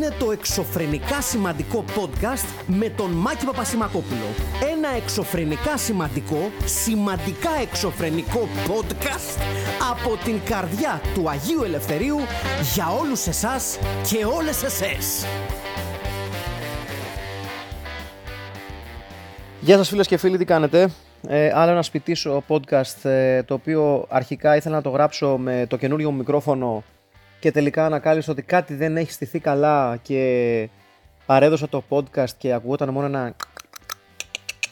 είναι 0.00 0.14
το 0.18 0.30
εξωφρενικά 0.30 1.20
σημαντικό 1.20 1.84
podcast 1.96 2.62
με 2.66 2.88
τον 2.88 3.10
Μάκη 3.10 3.44
Παπασημακόπουλο. 3.44 4.26
Ένα 4.72 4.88
εξωφρενικά 4.96 5.76
σημαντικό, 5.76 6.50
σημαντικά 6.64 7.50
εξωφρενικό 7.62 8.48
podcast 8.66 9.40
από 9.90 10.16
την 10.24 10.40
καρδιά 10.44 11.00
του 11.14 11.30
Αγίου 11.30 11.62
Ελευθερίου 11.64 12.16
για 12.74 12.86
όλους 13.00 13.26
εσάς 13.26 13.78
και 14.10 14.24
όλες 14.24 14.62
εσές. 14.62 15.26
Γεια 19.60 19.76
σας 19.76 19.88
φίλες 19.88 20.06
και 20.06 20.16
φίλοι, 20.16 20.38
τι 20.38 20.44
κάνετε; 20.44 20.90
Ε, 21.28 21.50
άλλο 21.54 21.70
ένα 21.70 21.82
σπιτήσω 21.82 22.42
podcast 22.48 23.10
ε, 23.10 23.42
το 23.42 23.54
οποίο 23.54 24.04
αρχικά 24.08 24.56
ήθελα 24.56 24.74
να 24.74 24.82
το 24.82 24.90
γράψω 24.90 25.36
με 25.36 25.66
το 25.68 25.76
καινούριο 25.76 26.10
μου 26.10 26.16
μικρόφωνο 26.16 26.84
και 27.40 27.50
τελικά 27.50 27.84
ανακάλυψα 27.84 28.32
ότι 28.32 28.42
κάτι 28.42 28.74
δεν 28.74 28.96
έχει 28.96 29.12
στηθεί 29.12 29.38
καλά 29.38 29.98
και 30.02 30.68
παρέδωσα 31.26 31.68
το 31.68 31.84
podcast 31.88 32.30
και 32.38 32.52
ακούγονταν 32.52 32.88
μόνο 32.88 33.06
ένα 33.06 33.34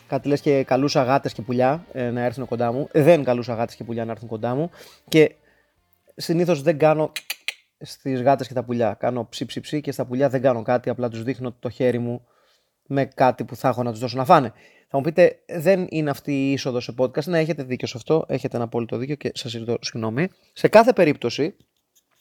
κάτι 0.07 0.29
λες 0.29 0.41
και 0.41 0.63
καλούσα 0.63 1.03
γάτες 1.03 1.33
και 1.33 1.43
πουλιά 1.43 1.87
ε, 1.93 2.11
να 2.11 2.25
έρθουν 2.25 2.47
κοντά 2.47 2.73
μου. 2.73 2.89
Ε, 2.93 3.03
δεν 3.03 3.25
καλούσα 3.25 3.55
γάτες 3.55 3.75
και 3.75 3.85
πουλιά 3.85 4.05
να 4.05 4.11
έρθουν 4.11 4.29
κοντά 4.29 4.55
μου 4.55 4.71
και 5.09 5.35
συνήθως 6.17 6.63
δεν 6.63 6.79
κάνω 6.79 7.13
στις 7.81 8.23
γάτες 8.23 8.49
και 8.49 8.55
τα 8.55 8.65
πουλιά. 8.65 8.97
Κάνω 8.99 9.27
ψι 9.29 9.45
ψι 9.45 9.61
ψι 9.61 9.81
και 9.81 9.93
στα 9.93 10.05
πουλιά 10.05 10.29
δεν 10.29 10.43
κάνω 10.43 10.63
κάτι, 10.63 10.91
απλά 10.91 11.09
τους 11.09 11.23
δείχνω 11.23 11.53
το 11.59 11.69
χέρι 11.69 11.99
μου 11.99 12.27
με 12.87 13.05
κάτι 13.05 13.45
που 13.45 13.57
θα 13.57 13.69
έχω 13.69 13.83
να 13.83 13.91
τους 13.91 14.01
δώσω 14.01 14.17
να 14.17 14.25
φάνε. 14.25 14.53
Θα 14.91 14.97
μου 14.97 15.03
πείτε, 15.03 15.39
δεν 15.49 15.87
είναι 15.91 16.11
αυτή 16.11 16.33
η 16.33 16.53
είσοδος 16.53 16.85
σε 16.85 16.95
podcast. 16.99 17.25
Ναι, 17.25 17.39
έχετε 17.39 17.63
δίκιο 17.63 17.87
σε 17.87 17.97
αυτό. 17.97 18.25
Έχετε 18.29 18.57
ένα 18.57 18.65
απόλυτο 18.65 18.97
δίκιο 18.97 19.15
και 19.15 19.31
σας 19.35 19.51
ζητώ 19.51 19.79
συγγνώμη. 19.81 20.29
Σε 20.53 20.69
κάθε 20.69 20.93
περίπτωση, 20.93 21.57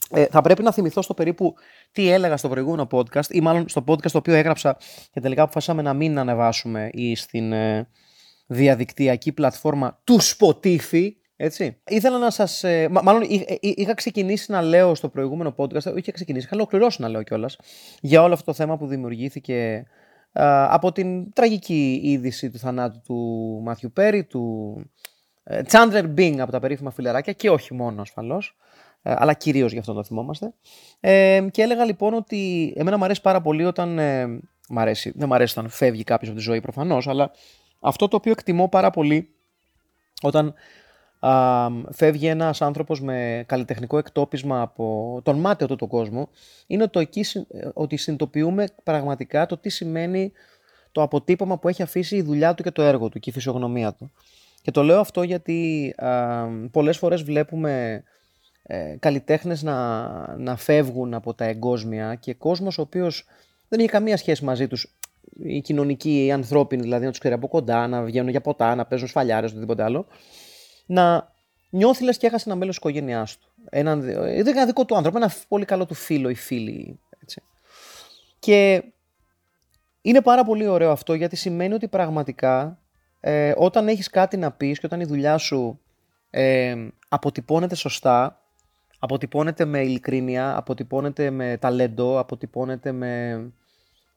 ε, 0.10 0.26
θα 0.26 0.42
πρέπει 0.42 0.64
να 0.64 0.72
θυμηθώ 0.72 1.02
στο 1.02 1.14
περίπου 1.14 1.54
τι 1.92 2.09
έλεγα 2.09 2.38
στο 2.38 2.50
προηγούμενο 2.50 2.88
podcast 2.92 3.30
ή 3.30 3.42
μάλλον 3.42 3.70
στο 3.70 3.84
podcast 3.88 4.12
το 4.12 4.17
οποίο 4.17 4.34
έγραψα 4.34 4.78
και 5.12 5.20
τελικά 5.20 5.42
αποφασίσαμε 5.42 5.81
να 5.81 5.94
μην 5.94 6.20
ανεβάσουμε 6.20 6.90
ή 6.94 7.16
στην 7.16 7.53
ε, 7.53 7.88
διαδικτυακή 8.48 9.31
πλατφόρμα 9.31 10.02
του 10.03 10.20
Spotify. 10.22 11.09
Έτσι. 11.36 11.81
Ήθελα 11.88 12.18
να 12.18 12.30
σας. 12.30 12.64
Ε, 12.64 12.88
μάλλον 12.90 13.22
είχα 13.59 13.94
ξεκινήσει 13.94 14.52
να 14.52 14.62
λέω 14.62 14.95
στο 14.95 15.09
προηγούμενο 15.09 15.56
podcast, 15.58 15.86
όχι 15.86 16.00
είχα 16.00 16.12
ξεκινήσει, 16.12 16.45
είχα 16.45 16.56
ολοκληρώσει 16.56 17.02
να 17.02 17.08
λέω 17.09 17.23
κιόλας 17.23 17.58
για 18.02 18.23
όλο 18.23 18.34
αυτό 18.34 18.45
το 18.45 18.53
θέμα 18.53 18.78
που 18.78 18.88
δημιουργήθηκε 18.88 19.86
από 20.70 20.92
την 20.92 21.34
τραγική 21.34 22.00
είδηση 22.03 22.50
του 22.50 22.58
θανάτου 22.58 23.02
του 23.06 23.59
Μάθιου 23.64 23.92
Πέρι, 23.92 24.25
του 24.25 24.75
Τσάντρερ 25.66 26.08
Μπίνγκ 26.08 26.40
από 26.40 26.52
τα 26.52 26.59
περίφημα 26.59 26.92
φιλεράκια 26.92 27.34
και 27.34 27.50
όχι 27.50 27.73
μόνο 27.73 28.02
ασφαλώς. 28.02 28.58
Ε, 29.02 29.14
αλλά 29.17 29.34
κυρίως 29.34 29.72
γι' 29.72 29.80
αυτό 29.80 29.94
το 29.94 30.03
θυμόμαστε. 30.03 30.53
Ε, 31.00 31.48
και 31.52 31.62
έλεγα 31.62 31.86
λοιπόν 31.86 32.14
ότι 32.14 32.73
εμένα 32.78 32.98
μου 32.98 33.03
αρέσει 33.03 33.22
πάρα 33.22 33.42
πολύ 33.42 33.66
όταν, 33.66 34.00
ε, 34.00 34.26
μ 34.70 34.80
αρέσει, 34.80 35.14
δεν 35.16 35.28
μου 35.28 35.36
αρέσει 35.36 35.59
όταν 35.59 35.72
φεύγει 35.72 36.03
κάποιος 36.03 36.30
από 36.30 36.40
τη 36.40 36.44
ζωή 36.44 36.62
προφανώς, 36.62 37.08
αλλά 37.08 37.31
αυτό 37.80 38.08
το 38.08 38.16
οποίο 38.16 38.31
εκτιμώ 38.31 38.70
πάρα 38.70 38.90
πολύ 38.90 39.30
όταν 40.22 40.53
α, 41.20 41.68
φεύγει 41.92 42.28
ένας 42.28 42.62
άνθρωπος 42.62 43.02
με 43.02 43.44
καλλιτεχνικό 43.48 43.98
εκτόπισμα 43.98 44.62
από 44.62 45.20
τον 45.23 45.40
μάταιο 45.40 45.68
του 45.68 45.75
τον 45.75 45.88
κόσμο, 45.88 46.30
είναι 46.68 46.88
το 46.88 47.00
εκεί, 47.00 47.25
ε, 47.50 47.68
ότι 47.73 47.98
συνειδητοποιούμε 47.98 48.68
πραγματικά 48.84 49.45
το 49.45 49.58
τι 49.58 49.70
σημαίνει 49.70 50.31
το 50.92 51.02
αποτύπωμα 51.02 51.58
που 51.59 51.68
έχει 51.68 51.81
αφήσει 51.81 52.16
η 52.16 52.22
δουλειά 52.22 52.53
του 52.53 52.64
και 52.64 52.72
το 52.72 52.81
έργο 52.81 53.09
του 53.09 53.20
και 53.20 53.30
η 53.30 53.34
φυσιογνωμία 53.34 53.94
του. 53.94 54.12
Και 54.62 54.72
το 54.72 54.84
λέω 54.84 55.00
αυτό 55.00 55.23
γιατί 55.23 55.94
α, 55.98 56.45
πολλές 56.72 56.98
φορές 56.98 57.23
βλέπουμε 57.23 58.03
ε, 58.68 58.96
καλλιτέχνες 59.00 59.64
να, 59.64 60.08
να 60.38 60.56
φεύγουν 60.56 61.14
από 61.14 61.34
τα 61.34 61.46
εγκόσμια 61.46 62.16
και 62.16 62.34
κόσμος 62.34 62.78
ο 62.78 62.82
οποίος 62.82 63.26
δεν 63.68 63.80
είχε 63.80 63.90
καμία 63.90 64.18
σχέση 64.18 64.44
μαζί 64.44 64.68
τους 64.68 64.98
η 65.44 65.62
κοινωνική, 65.62 66.25
οι 66.25 66.31
ανθρώπινοι, 66.31 66.81
δηλαδή 66.81 67.03
να 67.03 67.09
τους 67.09 67.19
ξέρει 67.19 67.34
από 67.34 67.47
κοντά, 67.47 67.88
να 67.88 68.03
βγαίνουν 68.03 68.30
για 68.30 68.41
ποτά, 68.41 68.75
να 68.75 68.86
παίζουν 68.86 69.08
σφαλιάρες, 69.08 69.52
οτιδήποτε 69.52 69.84
άλλο, 69.84 70.08
να 70.86 71.34
νιώθει 71.69 72.03
λες 72.03 72.18
και 72.18 72.28
έχασε 72.28 72.44
ένα 72.50 72.58
μέλος 72.58 72.80
της 72.80 72.84
οικογένειάς 72.86 73.38
του. 73.38 73.47
Ένα, 73.69 73.91
ένα 74.36 74.66
δικό 74.66 74.86
του 74.86 74.96
άνθρωπο, 74.96 75.18
ένα 75.18 75.31
πολύ 75.47 75.66
καλό 75.66 75.86
του 75.86 75.94
φίλο 75.94 76.30
ή 76.30 76.36
φίλη. 76.36 77.00
Έτσι. 77.24 77.41
Και 78.40 78.84
είναι 80.02 80.22
πάρα 80.22 80.44
πολύ 80.44 80.68
ωραίο 80.68 80.91
αυτό 80.91 81.14
γιατί 81.14 81.36
σημαίνει 81.36 81.74
ότι 81.74 81.88
πραγματικά 81.88 82.80
ε, 83.20 83.53
όταν 83.58 83.88
έχεις 83.88 84.09
κάτι 84.09 84.38
να 84.38 84.52
πεις 84.52 84.80
και 84.80 84.86
όταν 84.86 85.00
η 85.00 85.06
δουλειά 85.06 85.38
σου 85.38 85.80
ε, 86.30 86.75
αποτυπώνεται 87.09 87.75
σωστά, 87.75 88.41
αποτυπώνεται 89.00 89.66
με 89.66 89.80
ειλικρίνεια, 89.80 90.58
αποτυπώνεται 90.58 91.30
με 91.30 91.58
ταλέντο, 91.58 92.19
αποτυπώνεται 92.19 92.91
με, 92.91 93.41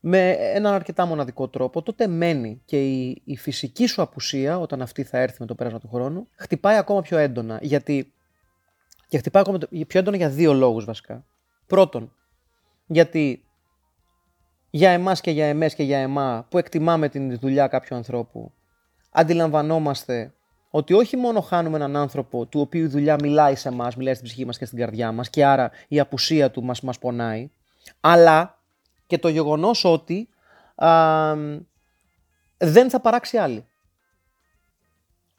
με 0.01 0.31
έναν 0.31 0.75
αρκετά 0.75 1.07
μοναδικό 1.07 1.49
τρόπο, 1.49 1.83
τότε 1.83 2.07
μένει 2.07 2.63
και 2.65 2.91
η, 2.91 3.23
η 3.25 3.37
φυσική 3.37 3.87
σου 3.87 4.03
απουσία, 4.03 4.59
όταν 4.59 4.83
αυτή 4.83 5.03
θα 5.03 5.19
έρθει 5.19 5.37
με 5.41 5.47
το 5.47 5.55
πέρασμα 5.55 5.79
του 5.79 5.89
χρόνου, 5.89 6.29
χτυπάει 6.37 6.77
ακόμα 6.77 7.01
πιο 7.03 7.19
έντονα. 7.19 7.59
Γιατί, 7.63 8.13
και 9.09 9.19
χτυπάει 9.19 9.43
ακόμα 9.43 9.59
πιο 9.87 10.01
έντονα 10.01 10.17
για 10.17 10.29
δύο 10.29 10.53
λόγους 10.53 10.85
βασικά. 10.85 11.25
Πρώτον, 11.67 12.13
γιατί 12.87 13.45
για 14.71 14.91
εμάς 14.91 15.21
και 15.21 15.31
για 15.31 15.47
εμές 15.47 15.75
και 15.75 15.83
για 15.83 15.99
εμά 15.99 16.47
που 16.51 16.59
εκτιμάμε 16.59 17.09
την 17.09 17.39
δουλειά 17.39 17.69
κάποιου 17.69 17.97
ανθρώπου, 17.97 18.53
αντιλαμβανόμαστε 19.11 20.35
ότι 20.71 20.93
όχι 20.93 21.17
μόνο 21.17 21.41
χάνουμε 21.41 21.77
έναν 21.77 21.97
άνθρωπο 21.97 22.47
του 22.47 22.61
οποίου 22.61 22.85
η 22.85 22.87
δουλειά 22.87 23.17
μιλάει 23.21 23.55
σε 23.55 23.69
εμάς, 23.69 23.97
μιλάει 23.97 24.15
στην 24.15 24.27
ψυχή 24.27 24.45
μας 24.45 24.59
και 24.59 24.65
στην 24.65 24.79
καρδιά 24.79 25.13
μας 25.13 25.31
και 25.31 25.45
άρα 25.45 25.71
η 25.89 26.01
απουσία 26.01 26.51
του 26.51 26.63
μας 26.63 26.81
μας 26.81 26.99
πονάει, 26.99 27.51
αλλά 28.01 28.59
και 29.07 29.19
το 29.19 29.29
γεγονός 29.29 29.85
ότι 29.85 30.29
α, 30.75 31.35
δεν 32.57 32.91
θα 32.91 33.01
παράξει 33.01 33.37
άλλη. 33.37 33.65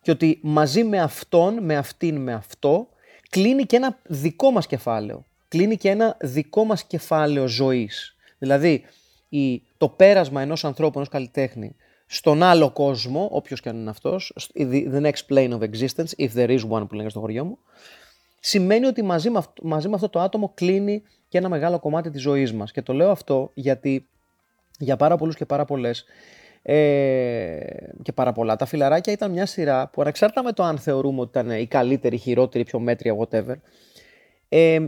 Και 0.01 0.11
ότι 0.11 0.39
μαζί 0.43 0.83
με 0.83 0.99
αυτόν, 0.99 1.63
με 1.63 1.75
αυτήν, 1.75 2.17
με 2.17 2.33
αυτό, 2.33 2.87
κλείνει 3.29 3.65
και 3.65 3.75
ένα 3.75 3.97
δικό 4.03 4.51
μας 4.51 4.67
κεφάλαιο. 4.67 5.25
Κλείνει 5.47 5.77
και 5.77 5.89
ένα 5.89 6.17
δικό 6.19 6.63
μας 6.63 6.83
κεφάλαιο 6.83 7.47
ζωής. 7.47 8.15
Δηλαδή, 8.37 8.85
η, 9.29 9.63
το 9.77 9.89
πέρασμα 9.89 10.41
ενός 10.41 10.65
ανθρώπου, 10.65 10.93
ενός 10.95 11.09
καλλιτέχνη, 11.09 11.75
στον 12.13 12.43
άλλο 12.43 12.71
κόσμο, 12.71 13.29
όποιος 13.31 13.61
και 13.61 13.69
αν 13.69 13.75
είναι 13.77 13.89
αυτός, 13.89 14.33
the 14.91 15.01
next 15.01 15.27
plane 15.29 15.57
of 15.57 15.59
existence, 15.59 16.11
if 16.17 16.29
there 16.35 16.59
is 16.59 16.69
one 16.69 16.87
που 16.87 16.93
λένε 16.93 17.09
στο 17.09 17.19
χωριό 17.19 17.45
μου, 17.45 17.57
σημαίνει 18.39 18.85
ότι 18.85 19.01
μαζί 19.01 19.29
με, 19.29 19.37
αυτό, 19.37 19.67
μαζί 19.67 19.87
με 19.87 19.95
αυτό 19.95 20.09
το 20.09 20.19
άτομο 20.19 20.51
κλείνει 20.53 21.03
και 21.27 21.37
ένα 21.37 21.49
μεγάλο 21.49 21.79
κομμάτι 21.79 22.09
της 22.09 22.21
ζωής 22.21 22.53
μας. 22.53 22.71
Και 22.71 22.81
το 22.81 22.93
λέω 22.93 23.11
αυτό 23.11 23.51
γιατί 23.53 24.07
για 24.77 24.95
πάρα 24.95 25.17
πολλούς 25.17 25.35
και 25.35 25.45
πάρα 25.45 25.65
πολλές 25.65 26.05
ε, 26.61 26.75
και 28.01 28.11
πάρα 28.11 28.31
πολλά. 28.31 28.55
Τα 28.55 28.65
φιλαράκια 28.65 29.13
ήταν 29.13 29.31
μια 29.31 29.45
σειρά 29.45 29.89
που 29.89 30.01
ανεξάρτητα 30.01 30.43
με 30.43 30.51
το 30.51 30.63
αν 30.63 30.77
θεωρούμε 30.77 31.21
ότι 31.21 31.39
ήταν 31.39 31.59
η 31.59 31.67
καλύτερη, 31.67 32.15
η 32.15 32.19
χειρότερη, 32.19 32.63
η 32.63 32.65
πιο 32.65 32.79
μέτρια, 32.79 33.15
whatever, 33.17 33.55
ε, 34.49 34.87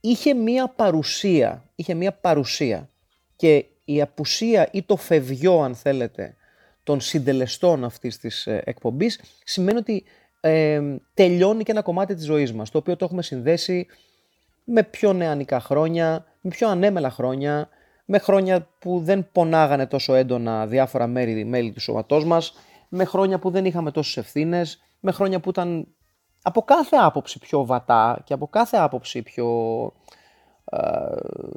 είχε 0.00 0.34
μια 0.34 0.68
παρουσία. 0.68 1.64
Είχε 1.74 1.94
μια 1.94 2.12
παρουσία. 2.12 2.90
Και 3.36 3.64
η 3.88 4.00
απουσία 4.00 4.68
ή 4.72 4.82
το 4.82 4.96
φευγιό, 4.96 5.60
αν 5.60 5.74
θέλετε, 5.74 6.36
των 6.82 7.00
συντελεστών 7.00 7.84
αυτής 7.84 8.18
της 8.18 8.46
ε, 8.46 8.62
εκπομπής 8.64 9.20
σημαίνει 9.44 9.78
ότι 9.78 10.04
ε, 10.40 10.80
τελειώνει 11.14 11.62
και 11.62 11.70
ένα 11.70 11.82
κομμάτι 11.82 12.14
της 12.14 12.24
ζωής 12.24 12.52
μας, 12.52 12.70
το 12.70 12.78
οποίο 12.78 12.96
το 12.96 13.04
έχουμε 13.04 13.22
συνδέσει 13.22 13.86
με 14.64 14.82
πιο 14.82 15.12
νεανικά 15.12 15.60
χρόνια, 15.60 16.24
με 16.40 16.50
πιο 16.50 16.68
ανέμελα 16.68 17.10
χρόνια, 17.10 17.68
με 18.04 18.18
χρόνια 18.18 18.68
που 18.78 19.00
δεν 19.00 19.28
πονάγανε 19.32 19.86
τόσο 19.86 20.14
έντονα 20.14 20.66
διάφορα 20.66 21.06
μέρη, 21.06 21.44
μέλη 21.44 21.72
του 21.72 21.80
σώματός 21.80 22.24
μας, 22.24 22.54
με 22.88 23.04
χρόνια 23.04 23.38
που 23.38 23.50
δεν 23.50 23.64
είχαμε 23.64 23.90
τόσες 23.90 24.16
ευθύνες, 24.16 24.82
με 25.00 25.12
χρόνια 25.12 25.40
που 25.40 25.50
ήταν 25.50 25.88
από 26.42 26.62
κάθε 26.62 26.96
άποψη 26.96 27.38
πιο 27.38 27.64
βατά 27.66 28.20
και 28.24 28.32
από 28.32 28.46
κάθε 28.46 28.76
άποψη 28.76 29.22
πιο 29.22 29.46
ε, 29.84 29.90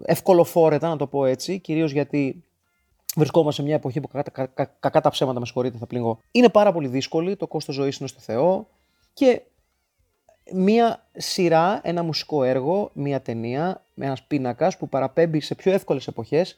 ευκολοφόρετα, 0.06 0.90
να 0.90 0.98
το 0.98 1.08
πω 1.08 1.26
έτσι, 1.26 1.60
κυρίως 1.60 1.92
γιατί 1.92 2.44
βρισκόμαστε 3.16 3.62
σε 3.62 3.68
μια 3.68 3.76
εποχή 3.76 4.00
που 4.00 4.08
κακά, 4.08 4.32
κακά, 4.32 4.76
κακά 4.80 5.02
τα 5.02 5.10
ψέματα, 5.10 5.40
με 5.40 5.46
συγχωρείτε, 5.46 5.78
θα 5.78 5.86
πληγώ. 5.86 6.20
Είναι 6.32 6.50
πάρα 6.50 6.72
πολύ 6.72 6.88
δύσκολη, 6.88 7.36
το 7.36 7.48
κόστος 7.48 7.76
ζωής 7.76 7.98
είναι 7.98 8.08
στο 8.08 8.20
Θεό 8.20 8.68
και 9.14 9.42
μια 10.54 11.08
σειρά, 11.18 11.80
ένα 11.84 12.04
μουσικό 12.04 12.44
έργο, 12.44 12.92
μια 12.94 13.22
ταινία, 13.22 13.84
ένας 13.96 14.24
πίνακας 14.24 14.78
που 14.78 14.90
παραπέμπει 14.90 15.40
σε 15.40 15.56
πιο 15.56 15.72
εύκολες 15.72 16.08
εποχές, 16.08 16.56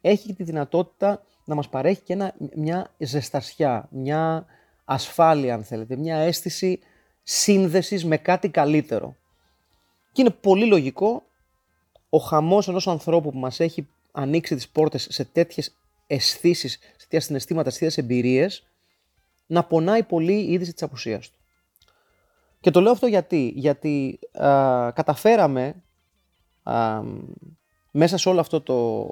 έχει 0.00 0.34
τη 0.34 0.42
δυνατότητα 0.42 1.22
να 1.44 1.54
μας 1.54 1.68
παρέχει 1.68 2.00
και 2.00 2.12
ένα, 2.12 2.34
μια 2.54 2.90
ζεστασιά, 2.98 3.88
μια 3.90 4.46
ασφάλεια 4.84 5.54
αν 5.54 5.64
θέλετε, 5.64 5.96
μια 5.96 6.16
αίσθηση 6.16 6.80
σύνδεσης 7.22 8.04
με 8.04 8.16
κάτι 8.16 8.48
καλύτερο. 8.48 9.16
Και 10.12 10.20
είναι 10.20 10.30
πολύ 10.30 10.66
λογικό 10.66 11.22
ο 12.14 12.18
χαμός 12.18 12.68
ενός 12.68 12.88
ανθρώπου 12.88 13.30
που 13.30 13.38
μας 13.38 13.60
έχει 13.60 13.88
ανοίξει 14.12 14.54
τις 14.54 14.68
πόρτες 14.68 15.06
σε 15.10 15.24
τέτοιες 15.24 15.74
αισθήσεις, 16.06 16.72
σε 16.72 16.96
τέτοια 16.98 17.20
συναισθήματα, 17.20 17.70
σε 17.70 17.78
τέτοιες 17.78 17.98
εμπειρίες, 17.98 18.66
να 19.46 19.64
πονάει 19.64 20.02
πολύ 20.02 20.32
η 20.32 20.52
είδηση 20.52 20.72
της 20.72 20.82
απουσίας 20.82 21.30
του. 21.30 21.38
Και 22.60 22.70
το 22.70 22.80
λέω 22.80 22.92
αυτό 22.92 23.06
γιατί, 23.06 23.52
γιατί 23.54 24.18
α, 24.32 24.92
καταφέραμε 24.92 25.82
α, 26.62 27.02
μέσα 27.90 28.16
σε 28.16 28.28
όλο 28.28 28.40
αυτό 28.40 28.60
το, 28.60 29.06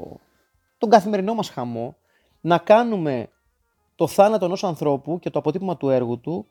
τον 0.78 0.90
καθημερινό 0.90 1.34
μας 1.34 1.48
χαμό 1.48 1.96
να 2.40 2.58
κάνουμε 2.58 3.28
το 3.94 4.06
θάνατο 4.06 4.44
ενός 4.44 4.64
ανθρώπου 4.64 5.18
και 5.18 5.30
το 5.30 5.38
αποτύπωμα 5.38 5.76
του 5.76 5.90
έργου 5.90 6.20
του 6.20 6.46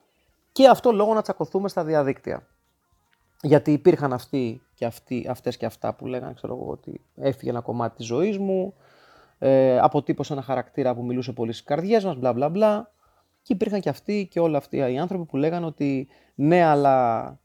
και 0.52 0.68
αυτό 0.68 0.92
λόγω 0.92 1.13
να 1.13 1.22
τσακωθούμε 1.22 1.69
στα 1.69 1.84
διαδίκτυα. 1.84 2.48
Γιατί 3.42 3.72
υπήρχαν 3.72 4.14
αυτοί 4.14 4.62
και 4.74 4.86
αυτοί, 4.86 5.26
αυτές 5.30 5.58
και 5.58 5.66
αυτά 5.66 5.94
που 5.94 6.06
λέγανε, 6.06 6.34
ξέρω 6.34 6.56
εγώ, 6.56 6.72
ότι 6.72 7.02
έφυγε 7.16 7.50
ένα 7.50 7.62
κομμάτι 7.62 7.96
της 7.96 8.06
ζωής 8.06 8.38
μου, 8.38 8.74
ε, 9.38 9.80
αποτύπωσε 9.80 10.34
ένα 10.34 10.42
χαρακτήρα 10.42 10.96
που 10.96 11.04
μιλούσε 11.06 11.32
πολύ 11.32 11.52
στις 11.52 11.66
καρδιές 11.66 12.04
μας, 12.04 12.16
μπλα 12.16 12.34
μπλα 12.34 12.50
μπλα. 12.50 12.92
Και 13.42 13.54
υπήρχαν 13.54 13.80
και 13.80 13.90
αυτοί 13.90 14.28
και 14.32 14.40
όλοι 14.40 14.56
αυτοί 14.56 14.78
οι 14.78 15.00
άνθρωποι 15.00 15.26
που 15.26 15.38
λέγανε 15.38 15.66
ότι 15.66 16.08
ναι, 16.36 16.64
αλλά 16.64 17.38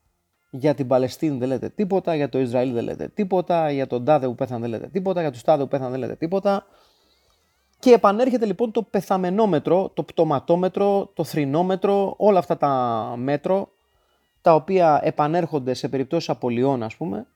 για 0.51 0.75
την 0.75 0.87
Παλαιστίνη 0.87 1.39
δεν 1.39 1.49
λέτε 1.49 1.69
τίποτα, 1.69 2.15
για 2.15 2.29
το 2.29 2.39
Ισραήλ 2.39 2.73
δεν 2.73 2.85
λέτε 2.85 3.09
τίποτα, 3.09 3.71
για 3.71 3.87
τον 3.87 4.05
Τάδε 4.05 4.27
που 4.27 4.35
πέθανε 4.35 4.61
δεν 4.61 4.71
λέτε 4.71 4.87
τίποτα, 4.87 5.21
για 5.21 5.31
τους 5.31 5.43
Τάδε 5.43 5.63
που 5.63 5.69
πέθανε 5.69 5.91
δεν 5.91 5.99
λέτε 5.99 6.17
τίποτα. 6.17 6.67
Και 7.79 7.91
επανέρχεται 7.93 8.47
λοιπόν 8.47 8.71
το 8.71 8.83
πεθαμενόμετρο, 8.83 9.91
το 9.95 10.03
πτωματόμετρο, 10.03 11.11
το 11.15 11.25
θρηνόμετρο, 11.25 12.15
όλα 12.17 12.39
αυτά 12.39 12.57
τα 12.57 13.15
μέτρο, 13.17 13.69
τα 14.45 14.55
οποία 14.55 15.01
επανέρχονται 15.03 15.75
σε 15.75 15.89
περιπτώσεις 15.89 16.29
απολειών 16.29 16.83
ας 16.83 16.97
πούμε, 16.97 17.27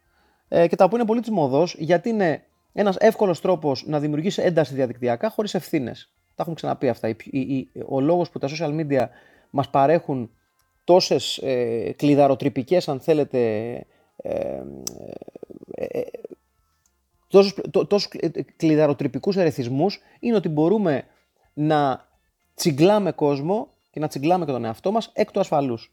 ε, 0.48 0.68
και 0.68 0.76
τα 0.76 0.84
οποία 0.84 0.98
είναι 0.98 1.06
πολύ 1.06 1.20
της 1.20 1.30
μοδός, 1.30 1.76
γιατί 1.78 2.08
είναι 2.08 2.42
ένας 2.72 2.96
εύκολος 2.96 3.40
τρόπος 3.40 3.86
να 3.86 3.98
δημιουργήσει 3.98 4.42
ένταση 4.42 4.74
διαδικτυακά 4.74 5.30
χωρίς 5.30 5.54
ευθύνες. 5.54 6.12
Τα 6.26 6.34
έχουμε 6.38 6.54
ξαναπεί 6.54 6.88
αυτά. 6.88 7.16
Ο 7.88 8.00
λόγος 8.00 8.30
που 8.30 8.38
τα 8.38 8.48
social 8.48 8.80
media 8.80 9.06
μας 9.50 9.70
παρέχουν 9.70 10.30
τόσες 10.84 11.38
ε, 11.38 11.92
κλειδαροτρυπικές, 11.96 12.88
αν 12.88 13.00
θέλετε, 13.00 13.38
ε, 14.16 14.62
ε, 15.74 15.86
ε 15.86 16.02
τόσους, 17.28 17.54
τόσους 17.70 18.08
κλειδαροτρυπικούς 18.56 19.36
ερεθισμούς 19.36 20.00
είναι 20.20 20.36
ότι 20.36 20.48
μπορούμε 20.48 21.04
να 21.54 22.08
τσιγκλάμε 22.54 23.12
κόσμο 23.12 23.68
και 23.90 24.00
να 24.00 24.08
τσιγκλάμε 24.08 24.44
και 24.44 24.52
τον 24.52 24.64
εαυτό 24.64 24.92
μας 24.92 25.10
εκ 25.14 25.30
του 25.30 25.40
ασφαλούς. 25.40 25.92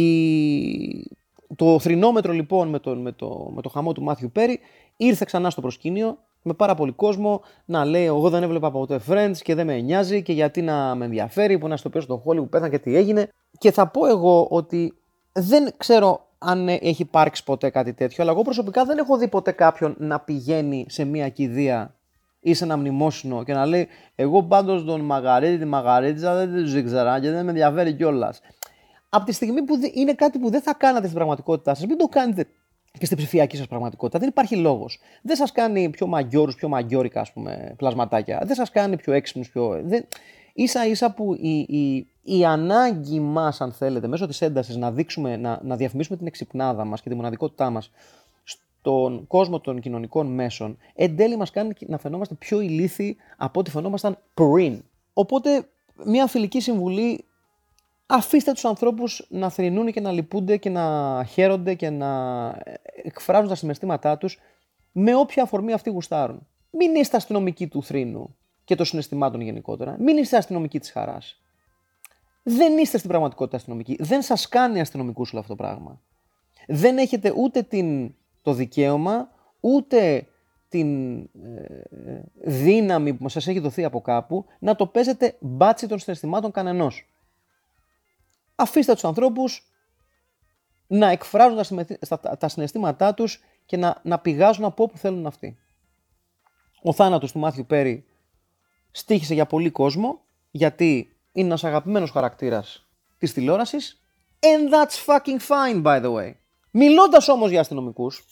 Η... 0.00 1.10
Το 1.56 1.78
θρηνόμετρο 1.78 2.32
λοιπόν 2.32 2.68
με 2.68 2.78
το, 2.78 2.96
με, 2.96 3.12
το, 3.12 3.50
με 3.54 3.62
το 3.62 3.68
χαμό 3.68 3.92
του 3.92 4.02
Μάθιου 4.02 4.30
Πέρι 4.32 4.58
ήρθε 4.96 5.24
ξανά 5.24 5.50
στο 5.50 5.60
προσκήνιο 5.60 6.18
με 6.42 6.52
πάρα 6.52 6.74
πολύ 6.74 6.92
κόσμο 6.92 7.42
να 7.64 7.84
λέει: 7.84 8.04
Εγώ 8.04 8.30
δεν 8.30 8.42
έβλεπα 8.42 8.70
ποτέ 8.70 9.00
Friends 9.08 9.36
και 9.42 9.54
δεν 9.54 9.66
με 9.66 9.80
νοιάζει 9.80 10.22
και 10.22 10.32
γιατί 10.32 10.62
να 10.62 10.94
με 10.94 11.04
ενδιαφέρει 11.04 11.58
που 11.58 11.68
να 11.68 11.76
στο 11.76 11.90
πει 11.90 12.00
στο 12.00 12.16
χόλι 12.16 12.40
που 12.40 12.48
πέθανε 12.48 12.70
και 12.70 12.78
τι 12.78 12.96
έγινε. 12.96 13.28
Και 13.58 13.72
θα 13.72 13.86
πω 13.86 14.06
εγώ 14.06 14.46
ότι 14.50 14.94
δεν 15.32 15.68
ξέρω 15.76 16.26
αν 16.38 16.68
έχει 16.68 17.02
υπάρξει 17.02 17.44
ποτέ 17.44 17.70
κάτι 17.70 17.92
τέτοιο, 17.92 18.22
αλλά 18.22 18.32
εγώ 18.32 18.42
προσωπικά 18.42 18.84
δεν 18.84 18.98
έχω 18.98 19.16
δει 19.16 19.28
ποτέ 19.28 19.52
κάποιον 19.52 19.94
να 19.98 20.20
πηγαίνει 20.20 20.86
σε 20.88 21.04
μια 21.04 21.28
κηδεία 21.28 21.94
ή 22.40 22.54
σε 22.54 22.64
ένα 22.64 22.76
μνημόσυνο 22.76 23.44
και 23.44 23.52
να 23.52 23.66
λέει: 23.66 23.88
Εγώ 24.14 24.42
πάντως 24.42 24.84
τον 24.84 25.00
Μαγαρίτη, 25.00 25.58
τη 25.58 25.64
Μαγαρίτσα 25.64 26.34
δεν 26.34 26.64
του 26.64 26.78
ήξερα 26.78 27.20
και 27.20 27.30
δεν 27.30 27.44
με 27.44 27.50
ενδιαφέρει 27.50 27.92
κιόλας. 27.92 28.40
Από 29.08 29.24
τη 29.24 29.32
στιγμή 29.32 29.62
που 29.62 29.74
είναι 29.92 30.12
κάτι 30.12 30.38
που 30.38 30.50
δεν 30.50 30.62
θα 30.62 30.74
κάνατε 30.74 31.04
στην 31.04 31.16
πραγματικότητά 31.16 31.74
σας, 31.74 31.86
μην 31.86 31.98
το 31.98 32.06
κάνετε 32.06 32.46
και 32.98 33.04
στην 33.04 33.16
ψηφιακή 33.16 33.56
σας 33.56 33.66
πραγματικότητα. 33.66 34.18
Δεν 34.18 34.28
υπάρχει 34.28 34.56
λόγος. 34.56 34.98
Δεν 35.22 35.36
σας 35.36 35.52
κάνει 35.52 35.90
πιο 35.90 36.06
μαγιόρους, 36.06 36.54
πιο 36.54 36.68
μαγιόρικα, 36.68 37.20
ας 37.20 37.32
πούμε, 37.32 37.74
πλασματάκια. 37.76 38.42
Δεν 38.44 38.56
σας 38.56 38.70
κάνει 38.70 38.96
πιο 38.96 39.12
έξυπνους, 39.12 39.50
πιο. 39.50 39.80
Δεν... 39.84 40.06
σα 40.64 40.86
ίσα 40.86 41.12
που 41.12 41.34
η, 41.34 41.58
η, 41.58 42.06
η 42.22 42.44
ανάγκη 42.44 43.20
μας, 43.20 43.60
αν 43.60 43.72
θέλετε, 43.72 44.06
μέσω 44.06 44.26
της 44.26 44.40
έντασης 44.40 44.76
να 44.76 44.92
δείξουμε, 44.92 45.36
να, 45.36 45.60
να 45.62 45.76
διαφημίσουμε 45.76 46.16
την 46.16 46.26
εξυπνάδα 46.26 46.84
μας 46.84 47.02
και 47.02 47.08
τη 47.08 47.14
μοναδικότητά 47.14 47.70
μας 47.70 47.90
στον 48.44 49.26
κόσμο 49.26 49.60
των 49.60 49.80
κοινωνικών 49.80 50.26
μέσων, 50.26 50.78
εν 50.94 51.16
τέλει 51.16 51.36
μας 51.36 51.50
κάνει 51.50 51.72
να 51.86 51.98
φαινόμαστε 51.98 52.34
πιο 52.34 52.60
ηλίθιοι 52.60 53.16
από 53.36 53.60
ό,τι 53.60 53.70
φαινόμασταν 53.70 54.18
πριν. 54.34 54.82
Οπότε, 55.12 55.68
μια 56.04 56.26
φιλική 56.26 56.60
συμβουλή 56.60 57.24
αφήστε 58.06 58.52
τους 58.52 58.64
ανθρώπους 58.64 59.26
να 59.28 59.50
θρυνούν 59.50 59.92
και 59.92 60.00
να 60.00 60.12
λυπούνται 60.12 60.56
και 60.56 60.70
να 60.70 61.24
χαίρονται 61.24 61.74
και 61.74 61.90
να 61.90 62.48
εκφράζουν 63.02 63.48
τα 63.48 63.54
συναισθήματά 63.54 64.18
τους 64.18 64.38
με 64.92 65.14
όποια 65.14 65.42
αφορμή 65.42 65.72
αυτοί 65.72 65.90
γουστάρουν. 65.90 66.46
Μην 66.70 66.94
είστε 66.94 67.16
αστυνομικοί 67.16 67.66
του 67.66 67.82
θρήνου 67.82 68.36
και 68.64 68.74
των 68.74 68.86
συναισθημάτων 68.86 69.40
γενικότερα. 69.40 69.96
Μην 69.98 70.16
είστε 70.16 70.36
αστυνομικοί 70.36 70.78
της 70.78 70.90
χαράς. 70.90 71.40
Δεν 72.42 72.78
είστε 72.78 72.96
στην 72.98 73.10
πραγματικότητα 73.10 73.56
αστυνομικοί. 73.56 73.96
Δεν 74.00 74.22
σας 74.22 74.48
κάνει 74.48 74.80
αστυνομικούς 74.80 75.32
όλο 75.32 75.40
αυτό 75.40 75.56
το 75.56 75.62
πράγμα. 75.62 76.00
Δεν 76.66 76.98
έχετε 76.98 77.32
ούτε 77.36 77.62
την, 77.62 78.14
το 78.42 78.52
δικαίωμα, 78.52 79.28
ούτε 79.60 80.26
την 80.68 81.18
ε, 81.18 81.28
δύναμη 82.34 83.14
που 83.14 83.28
σας 83.28 83.46
έχει 83.46 83.58
δοθεί 83.58 83.84
από 83.84 84.00
κάπου 84.00 84.44
να 84.58 84.76
το 84.76 84.86
παίζετε 84.86 85.36
μπάτσι 85.40 85.86
των 85.88 85.98
συναισθημάτων 85.98 86.50
κανενός 86.50 87.06
αφήστε 88.56 88.92
τους 88.92 89.04
ανθρώπους 89.04 89.70
να 90.86 91.08
εκφράζουν 91.08 91.78
τα 92.38 92.48
συναισθήματά 92.48 93.14
τους 93.14 93.40
και 93.66 93.76
να, 93.76 94.00
να 94.02 94.18
πηγάζουν 94.18 94.64
από 94.64 94.82
όπου 94.82 94.98
θέλουν 94.98 95.26
αυτοί. 95.26 95.58
Ο 96.82 96.92
θάνατος 96.92 97.32
του 97.32 97.38
Μάθιου 97.38 97.66
Πέρι 97.66 98.06
στήχησε 98.90 99.34
για 99.34 99.46
πολύ 99.46 99.70
κόσμο, 99.70 100.20
γιατί 100.50 101.16
είναι 101.32 101.46
ένας 101.46 101.64
αγαπημένος 101.64 102.10
χαρακτήρας 102.10 102.88
της 103.18 103.32
τηλεόρασης 103.32 104.00
and 104.40 104.70
that's 104.72 104.96
fucking 105.06 105.38
fine 105.48 105.82
by 105.82 106.00
the 106.02 106.12
way. 106.12 106.32
Μιλώντας 106.70 107.28
όμως 107.28 107.50
για 107.50 107.60
αστυνομικούς, 107.60 108.24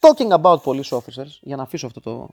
talking 0.00 0.30
about 0.30 0.62
police 0.62 0.88
officers, 0.88 1.38
για 1.40 1.56
να 1.56 1.62
αφήσω 1.62 1.86
αυτό 1.86 2.00
το, 2.00 2.28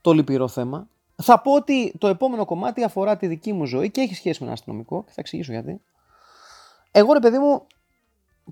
το 0.00 0.12
λυπηρό 0.12 0.48
θέμα, 0.48 0.88
θα 1.22 1.40
πω 1.40 1.54
ότι 1.54 1.94
το 1.98 2.06
επόμενο 2.06 2.44
κομμάτι 2.44 2.84
αφορά 2.84 3.16
τη 3.16 3.26
δική 3.26 3.52
μου 3.52 3.64
ζωή 3.64 3.90
και 3.90 4.00
έχει 4.00 4.14
σχέση 4.14 4.38
με 4.40 4.44
ένα 4.44 4.54
αστυνομικό 4.54 5.02
και 5.04 5.08
θα 5.10 5.20
εξηγήσω 5.20 5.52
γιατί. 5.52 5.80
Εγώ 6.90 7.12
ρε 7.12 7.18
παιδί 7.18 7.38
μου 7.38 7.66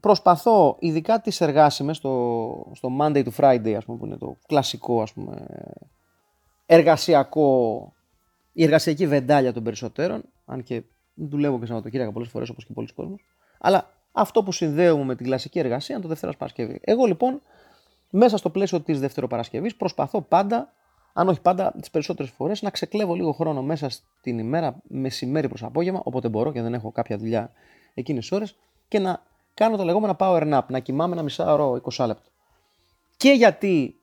προσπαθώ 0.01 0.77
ειδικά 0.79 1.21
τις 1.21 1.41
εργάσιμες 1.41 1.97
στο, 1.97 2.73
στο 2.75 2.89
Monday 3.01 3.25
to 3.25 3.31
Friday 3.37 3.73
ας 3.73 3.85
πούμε 3.85 3.99
που 3.99 4.07
είναι 4.07 4.17
το 4.17 4.37
κλασικό 4.47 5.03
ας 5.03 5.13
πούμε 5.13 5.47
εργασιακό 6.67 7.93
η 8.53 8.65
εργασιακή 8.65 9.07
βεντάλια 9.07 9.53
των 9.53 9.63
περισσότερων 9.63 10.23
αν 10.45 10.63
και 10.63 10.83
δουλεύω 11.15 11.59
και 11.59 11.67
Σαββατοκύριακα 11.67 12.13
πολλές 12.13 12.29
φορές 12.29 12.49
όπως 12.49 12.67
και 12.67 12.73
πολλοί 12.73 12.89
κόσμος 12.95 13.25
αλλά 13.59 13.91
αυτό 14.13 14.43
που 14.43 14.53
συνδέουμε 14.53 15.05
με 15.05 15.15
την 15.15 15.27
κλασική 15.27 15.59
εργασία 15.59 15.95
είναι 15.95 16.05
το 16.05 16.09
Δευτέρα 16.11 16.33
Παρασκευή. 16.33 16.81
Εγώ 16.83 17.05
λοιπόν 17.05 17.41
μέσα 18.11 18.37
στο 18.37 18.51
πλαίσιο 18.51 18.81
της 18.81 19.01
Δευτεροπαρασκευής 19.01 19.77
προσπαθώ 19.77 20.21
πάντα 20.21 20.73
αν 21.17 21.29
όχι 21.29 21.41
πάντα, 21.41 21.73
τις 21.81 21.91
περισσότερες 21.91 22.31
φορές, 22.31 22.63
να 22.63 22.71
ξεκλέβω 22.71 23.15
λίγο 23.15 23.33
χρόνο 23.33 23.63
μέσα 23.63 23.89
στην 23.89 24.39
ημέρα, 24.39 24.77
μεσημέρι 24.83 25.49
προς 25.49 25.63
απόγευμα, 25.63 26.01
όποτε 26.05 26.29
μπορώ 26.29 26.53
και 26.53 26.63
δεν 26.63 26.75
έχω 26.75 26.93
κάποια 26.93 27.19
δουλειά 27.19 27.51
εκείνες 27.95 28.29
τι 28.29 28.35
ώρες, 28.35 28.57
και 28.89 28.99
να 28.99 29.23
κάνω 29.55 29.77
τα 29.77 29.85
λεγόμενα 29.85 30.17
power 30.19 30.55
nap, 30.55 30.63
να 30.69 30.79
κοιμάμαι 30.79 31.13
ένα 31.13 31.23
μισάωρο 31.23 31.81
20 31.93 32.07
λεπτό. 32.07 32.31
Και 33.17 33.31
γιατί 33.31 33.97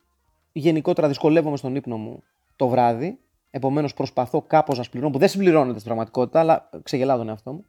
γενικότερα 0.51 1.07
δυσκολεύομαι 1.07 1.57
στον 1.57 1.75
ύπνο 1.75 1.97
μου 1.97 2.23
το 2.55 2.67
βράδυ, 2.67 3.19
επομένως 3.51 3.93
προσπαθώ 3.93 4.41
κάπως 4.41 4.77
να 4.77 4.83
σπληρώνω, 4.83 5.11
που 5.11 5.19
δεν 5.19 5.29
συμπληρώνεται 5.29 5.73
στην 5.73 5.83
πραγματικότητα, 5.83 6.39
αλλά 6.39 6.69
ξεγελάω 6.83 7.17
τον 7.17 7.29
εαυτό 7.29 7.51
μου. 7.51 7.65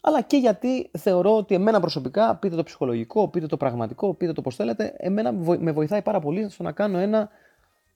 Αλλά 0.00 0.20
και 0.20 0.36
γιατί 0.36 0.90
θεωρώ 0.98 1.36
ότι 1.36 1.54
εμένα 1.54 1.80
προσωπικά, 1.80 2.36
πείτε 2.36 2.56
το 2.56 2.62
ψυχολογικό, 2.62 3.28
πείτε 3.28 3.46
το 3.46 3.56
πραγματικό, 3.56 4.14
πείτε 4.14 4.32
το 4.32 4.42
πώς 4.42 4.56
θέλετε, 4.56 4.94
εμένα 4.96 5.32
με 5.58 5.72
βοηθάει 5.72 6.02
πάρα 6.02 6.20
πολύ 6.20 6.48
στο 6.50 6.62
να 6.62 6.72
κάνω 6.72 6.98
ένα 6.98 7.30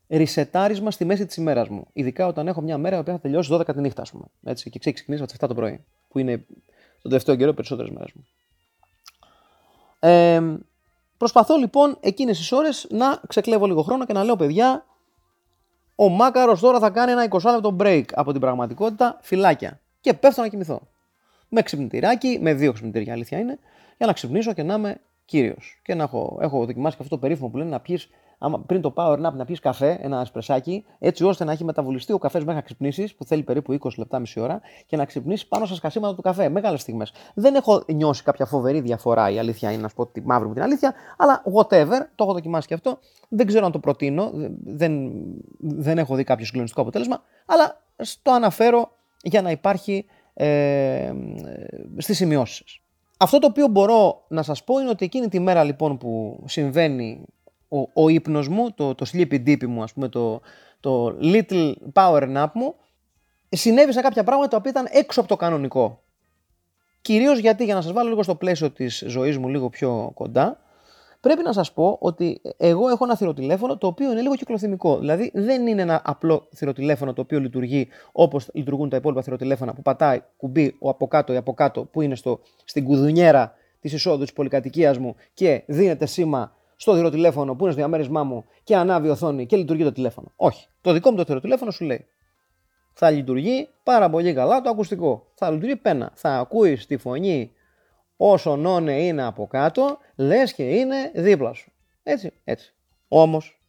ρισετάρισμα 0.08 0.90
στη 0.90 1.04
μέση 1.04 1.26
της 1.26 1.36
ημέρας 1.36 1.68
μου. 1.68 1.86
Ειδικά 1.92 2.26
όταν 2.26 2.48
έχω 2.48 2.60
μια 2.60 2.78
μέρα 2.78 3.02
που 3.02 3.10
θα 3.10 3.20
τελειώσει 3.20 3.50
12 3.52 3.72
τη 3.74 3.80
νύχτα, 3.80 4.02
ας 4.02 4.10
πούμε. 4.10 4.24
Έτσι, 4.44 4.70
και 4.70 4.78
ξεκινήσω 4.78 5.22
από 5.22 5.32
τις 5.32 5.40
7 5.40 5.48
το 5.48 5.54
πρωί, 5.54 5.84
που 6.08 6.18
είναι 6.18 6.36
τον 7.02 7.10
τελευταίο 7.10 7.34
καιρό 7.34 7.52
περισσότερες 7.52 7.90
μέρες 7.90 8.12
μου. 8.14 8.26
Ε, 9.98 10.42
προσπαθώ 11.16 11.56
λοιπόν 11.56 11.96
εκείνες 12.00 12.38
τις 12.38 12.52
ώρες 12.52 12.86
να 12.90 13.20
ξεκλέβω 13.28 13.66
λίγο 13.66 13.82
χρόνο 13.82 14.06
και 14.06 14.12
να 14.12 14.24
λέω 14.24 14.36
παιδιά, 14.36 14.86
ο 15.94 16.08
Μάκαρος 16.08 16.60
τώρα 16.60 16.78
θα 16.78 16.90
κάνει 16.90 17.12
ένα 17.12 17.28
20 17.30 17.52
λεπτό 17.52 17.76
break 17.80 18.04
από 18.12 18.32
την 18.32 18.40
πραγματικότητα, 18.40 19.18
φυλάκια. 19.22 19.80
Και 20.00 20.14
πέφτω 20.14 20.42
να 20.42 20.48
κοιμηθώ. 20.48 20.80
Με 21.48 21.62
ξυπνητηράκι, 21.62 22.38
με 22.40 22.54
δύο 22.54 22.72
ξυπνητήρια 22.72 23.12
αλήθεια 23.12 23.38
είναι, 23.38 23.58
για 23.96 24.06
να 24.06 24.12
ξυπνήσω 24.12 24.52
και 24.52 24.62
να 24.62 24.74
είμαι 24.74 25.00
κύριος. 25.24 25.80
Και 25.82 25.94
να 25.94 26.02
έχω, 26.02 26.38
έχω 26.40 26.64
δοκιμάσει 26.64 26.96
και 26.96 27.02
αυτό 27.02 27.14
το 27.14 27.20
περίφημο 27.20 27.48
που 27.48 27.56
λένε 27.56 27.70
να 27.70 27.80
πιεις 27.80 28.08
άμα 28.38 28.60
πριν 28.60 28.80
το 28.80 28.92
power 28.96 29.26
nap 29.26 29.32
να 29.32 29.44
πιεις 29.44 29.60
καφέ, 29.60 29.98
ένα 30.02 30.20
ασπρεσάκι, 30.20 30.84
έτσι 30.98 31.24
ώστε 31.24 31.44
να 31.44 31.52
έχει 31.52 31.64
μεταβολιστεί 31.64 32.12
ο 32.12 32.18
καφές 32.18 32.40
μέχρι 32.40 32.54
να 32.54 32.62
ξυπνήσεις, 32.62 33.14
που 33.14 33.24
θέλει 33.24 33.42
περίπου 33.42 33.78
20 33.80 33.88
λεπτά, 33.96 34.18
μισή 34.18 34.40
ώρα, 34.40 34.60
και 34.86 34.96
να 34.96 35.04
ξυπνήσεις 35.04 35.46
πάνω 35.46 35.66
στα 35.66 35.74
σκασίματα 35.74 36.14
του 36.14 36.22
καφέ. 36.22 36.48
Μεγάλες 36.48 36.80
στιγμές. 36.80 37.12
Δεν 37.34 37.54
έχω 37.54 37.84
νιώσει 37.86 38.22
κάποια 38.22 38.46
φοβερή 38.46 38.80
διαφορά, 38.80 39.30
η 39.30 39.38
αλήθεια 39.38 39.72
είναι 39.72 39.82
να 39.82 39.88
σου 39.88 39.94
πω 39.94 40.06
τη 40.06 40.20
μαύρη 40.20 40.48
μου 40.48 40.54
την 40.54 40.62
αλήθεια, 40.62 40.94
αλλά 41.16 41.42
whatever, 41.54 42.00
το 42.14 42.24
έχω 42.24 42.32
δοκιμάσει 42.32 42.66
και 42.68 42.74
αυτό. 42.74 42.98
Δεν 43.28 43.46
ξέρω 43.46 43.66
αν 43.66 43.72
το 43.72 43.78
προτείνω, 43.78 44.30
δεν, 44.64 45.12
δεν 45.58 45.98
έχω 45.98 46.14
δει 46.14 46.24
κάποιο 46.24 46.44
συγκλονιστικό 46.44 46.82
αποτέλεσμα, 46.82 47.22
αλλά 47.46 47.82
το 48.22 48.32
αναφέρω 48.32 48.90
για 49.22 49.42
να 49.42 49.50
υπάρχει 49.50 50.06
ε, 50.34 51.12
στις 51.96 52.16
σημειώσεις 52.16 52.80
Αυτό 53.18 53.38
το 53.38 53.46
οποίο 53.46 53.66
μπορώ 53.66 54.24
να 54.28 54.42
σας 54.42 54.64
πω 54.64 54.78
είναι 54.78 54.90
ότι 54.90 55.04
εκείνη 55.04 55.28
τη 55.28 55.40
μέρα 55.40 55.64
λοιπόν 55.64 55.98
που 55.98 56.42
συμβαίνει 56.46 57.24
ο, 57.68 58.02
ο 58.02 58.08
ύπνος 58.08 58.48
μου, 58.48 58.72
το, 58.72 58.94
το 58.94 59.06
sleepy 59.12 59.46
deep 59.46 59.66
μου, 59.66 59.82
ας 59.82 59.92
πούμε, 59.92 60.08
το, 60.08 60.40
το 60.80 61.18
little 61.22 61.72
power 61.92 62.36
nap 62.36 62.48
μου, 62.52 62.74
συνέβησαν 63.48 64.02
κάποια 64.02 64.24
πράγματα 64.24 64.50
τα 64.50 64.56
οποία 64.56 64.70
ήταν 64.70 64.86
έξω 64.90 65.20
από 65.20 65.28
το 65.28 65.36
κανονικό. 65.36 66.02
Κυρίως 67.00 67.38
γιατί, 67.38 67.64
για 67.64 67.74
να 67.74 67.80
σας 67.80 67.92
βάλω 67.92 68.08
λίγο 68.08 68.22
στο 68.22 68.34
πλαίσιο 68.34 68.70
της 68.70 69.04
ζωής 69.06 69.38
μου 69.38 69.48
λίγο 69.48 69.68
πιο 69.68 70.10
κοντά, 70.14 70.58
Πρέπει 71.20 71.42
να 71.42 71.52
σας 71.52 71.72
πω 71.72 71.96
ότι 72.00 72.40
εγώ 72.56 72.88
έχω 72.88 73.04
ένα 73.04 73.16
θηροτηλέφωνο 73.16 73.76
το 73.76 73.86
οποίο 73.86 74.10
είναι 74.10 74.20
λίγο 74.20 74.34
κυκλοθυμικό. 74.34 74.98
Δηλαδή 74.98 75.30
δεν 75.34 75.66
είναι 75.66 75.82
ένα 75.82 76.02
απλό 76.04 76.48
θηροτηλέφωνο 76.54 77.12
το 77.12 77.20
οποίο 77.20 77.40
λειτουργεί 77.40 77.88
όπως 78.12 78.48
λειτουργούν 78.52 78.88
τα 78.88 78.96
υπόλοιπα 78.96 79.22
θηροτηλέφωνα 79.22 79.74
που 79.74 79.82
πατάει 79.82 80.20
κουμπί 80.36 80.76
ο 80.78 80.88
από 80.88 81.08
κάτω 81.08 81.32
ή 81.32 81.36
από 81.36 81.54
κάτω 81.54 81.84
που 81.84 82.00
είναι 82.00 82.14
στο, 82.14 82.40
στην 82.64 82.84
κουδουνιέρα 82.84 83.54
της 83.80 83.92
εισόδου 83.92 84.22
της 84.22 84.32
πολυκατοικίας 84.32 84.98
μου 84.98 85.14
και 85.34 85.62
δίνεται 85.66 86.06
σήμα 86.06 86.56
στο 86.80 86.94
θηροτηλέφωνο 86.94 87.54
που 87.54 87.62
είναι 87.62 87.72
στο 87.72 87.80
διαμέρισμά 87.80 88.24
μου 88.24 88.44
και 88.62 88.76
ανάβει 88.76 89.06
η 89.06 89.10
οθόνη 89.10 89.46
και 89.46 89.56
λειτουργεί 89.56 89.84
το 89.84 89.92
τηλέφωνο. 89.92 90.32
Όχι. 90.36 90.66
Το 90.80 90.92
δικό 90.92 91.10
μου 91.10 91.16
το 91.16 91.24
θηροτηλέφωνο 91.24 91.70
σου 91.70 91.84
λέει. 91.84 92.06
Θα 92.92 93.10
λειτουργεί 93.10 93.68
πάρα 93.82 94.10
πολύ 94.10 94.32
καλά 94.32 94.60
το 94.60 94.70
ακουστικό. 94.70 95.30
Θα 95.34 95.50
λειτουργεί 95.50 95.76
πένα. 95.76 96.12
Θα 96.14 96.38
ακούεις 96.38 96.86
τη 96.86 96.96
φωνή 96.96 97.52
όσο 98.16 98.56
νόνε 98.56 99.02
είναι 99.02 99.22
από 99.22 99.46
κάτω, 99.46 99.98
λες 100.16 100.54
και 100.54 100.62
είναι 100.62 101.10
δίπλα 101.14 101.52
σου. 101.52 101.72
Έτσι, 102.02 102.32
έτσι. 102.44 102.74
Όμως, 103.08 103.60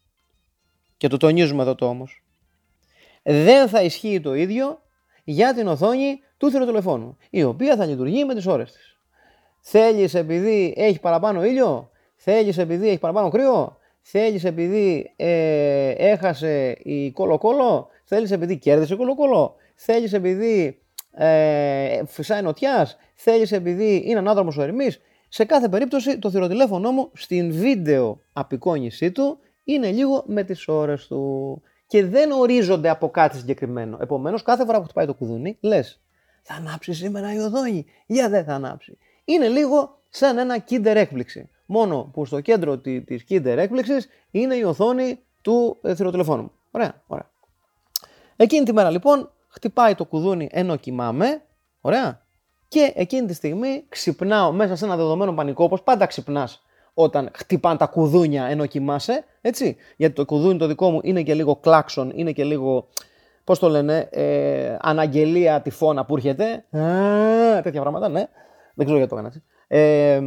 και 0.97 1.07
το 1.07 1.17
τονίζουμε 1.17 1.61
εδώ 1.61 1.75
το 1.75 1.87
όμως, 1.87 2.23
δεν 3.23 3.67
θα 3.67 3.81
ισχύει 3.81 4.19
το 4.21 4.33
ίδιο 4.33 4.81
για 5.23 5.53
την 5.53 5.67
οθόνη 5.67 6.19
του 6.37 6.51
θηροτηλεφώνου, 6.51 7.17
η 7.29 7.43
οποία 7.43 7.75
θα 7.75 7.85
λειτουργεί 7.85 8.25
με 8.25 8.35
τις 8.35 8.45
ώρες 8.45 8.71
της. 8.71 8.97
Θέλεις 9.59 10.13
επειδή 10.13 10.73
έχει 10.77 10.99
παραπάνω 10.99 11.43
ήλιο, 11.43 11.89
θέλεις 12.21 12.57
επειδή 12.57 12.87
έχεις 12.87 12.99
παραπάνω 12.99 13.29
κρύο, 13.29 13.77
θέλεις 14.01 14.43
επειδή 14.43 15.13
ε, 15.15 15.89
έχασε 15.89 16.71
η 16.83 17.11
κολοκόλο, 17.11 17.87
θέλεις 18.03 18.31
επειδή 18.31 18.57
κέρδισε 18.57 18.93
η 18.93 18.97
κολοκόλο, 18.97 19.55
θέλεις 19.75 20.13
επειδή 20.13 20.81
ε, 21.11 22.05
φυσάει 22.05 22.41
νοτιάς, 22.41 22.97
θέλεις 23.15 23.51
επειδή 23.51 24.03
είναι 24.05 24.19
ανάδρομος 24.19 24.57
ο 24.57 24.61
Ερμή. 24.61 24.87
Σε 25.29 25.45
κάθε 25.45 25.69
περίπτωση 25.69 26.19
το 26.19 26.29
θηροτηλέφωνό 26.29 26.91
μου 26.91 27.09
στην 27.13 27.51
βίντεο 27.51 28.21
απεικόνησή 28.33 29.11
του 29.11 29.39
είναι 29.63 29.91
λίγο 29.91 30.23
με 30.27 30.43
τις 30.43 30.67
ώρες 30.67 31.07
του. 31.07 31.61
Και 31.87 32.05
δεν 32.05 32.31
ορίζονται 32.31 32.89
από 32.89 33.09
κάτι 33.09 33.37
συγκεκριμένο. 33.37 33.97
Επομένως, 34.01 34.43
κάθε 34.43 34.65
φορά 34.65 34.77
που 34.77 34.83
χτυπάει 34.83 35.05
το 35.05 35.13
κουδούνι, 35.13 35.57
λες, 35.59 36.01
θα 36.41 36.53
ανάψει 36.53 36.93
σήμερα 36.93 37.33
η 37.33 37.37
οδόνη. 37.37 37.85
Για 38.05 38.29
δεν 38.29 38.43
θα 38.43 38.53
ανάψει. 38.53 38.97
Είναι 39.25 39.47
λίγο 39.47 40.01
σαν 40.09 40.37
ένα 40.37 40.57
κίντερ 40.57 40.97
έκπληξη. 40.97 41.49
Μόνο 41.71 42.09
που 42.13 42.25
στο 42.25 42.41
κέντρο 42.41 42.77
τη 42.77 43.23
κίντερ 43.25 43.59
έκπληξης 43.59 44.07
είναι 44.31 44.55
η 44.55 44.63
οθόνη 44.63 45.19
του 45.41 45.77
ε, 45.81 45.95
θηροτηλεφώνου 45.95 46.41
μου. 46.41 46.51
Ωραία, 46.71 47.03
ωραία. 47.07 47.29
Εκείνη 48.35 48.65
τη 48.65 48.73
μέρα 48.73 48.89
λοιπόν 48.89 49.31
χτυπάει 49.47 49.95
το 49.95 50.05
κουδούνι 50.05 50.49
ενώ 50.51 50.75
κοιμάμαι. 50.75 51.41
Ωραία. 51.81 52.21
Και 52.67 52.93
εκείνη 52.95 53.27
τη 53.27 53.33
στιγμή 53.33 53.85
ξυπνάω 53.89 54.51
μέσα 54.51 54.75
σε 54.75 54.85
ένα 54.85 54.95
δεδομένο 54.95 55.33
πανικό, 55.33 55.63
όπως 55.63 55.83
πάντα 55.83 56.05
ξυπνάς 56.05 56.61
όταν 56.93 57.29
χτυπάνε 57.33 57.77
τα 57.77 57.85
κουδούνια 57.85 58.45
ενώ 58.45 58.65
κοιμάσαι. 58.65 59.23
Έτσι. 59.41 59.75
Γιατί 59.97 60.15
το 60.15 60.25
κουδούνι 60.25 60.57
το 60.57 60.67
δικό 60.67 60.89
μου 60.89 60.99
είναι 61.03 61.23
και 61.23 61.33
λίγο 61.33 61.55
κλάξον, 61.55 62.11
είναι 62.15 62.31
και 62.31 62.43
λίγο. 62.43 62.87
Πώς 63.43 63.59
το 63.59 63.69
λένε, 63.69 64.07
ε, 64.11 64.77
αναγγελία 64.81 65.61
τυφώνα 65.61 66.05
που 66.05 66.15
έρχεται. 66.15 66.65
Α, 66.77 67.61
τέτοια 67.61 67.81
πράγματα, 67.81 68.09
ναι. 68.09 68.27
Δεν 68.73 68.85
ξέρω 68.85 68.97
γιατί 68.97 69.09
το 69.09 69.15
έκανα 69.15 69.27
έτσι. 69.27 69.43
Ε, 69.67 70.21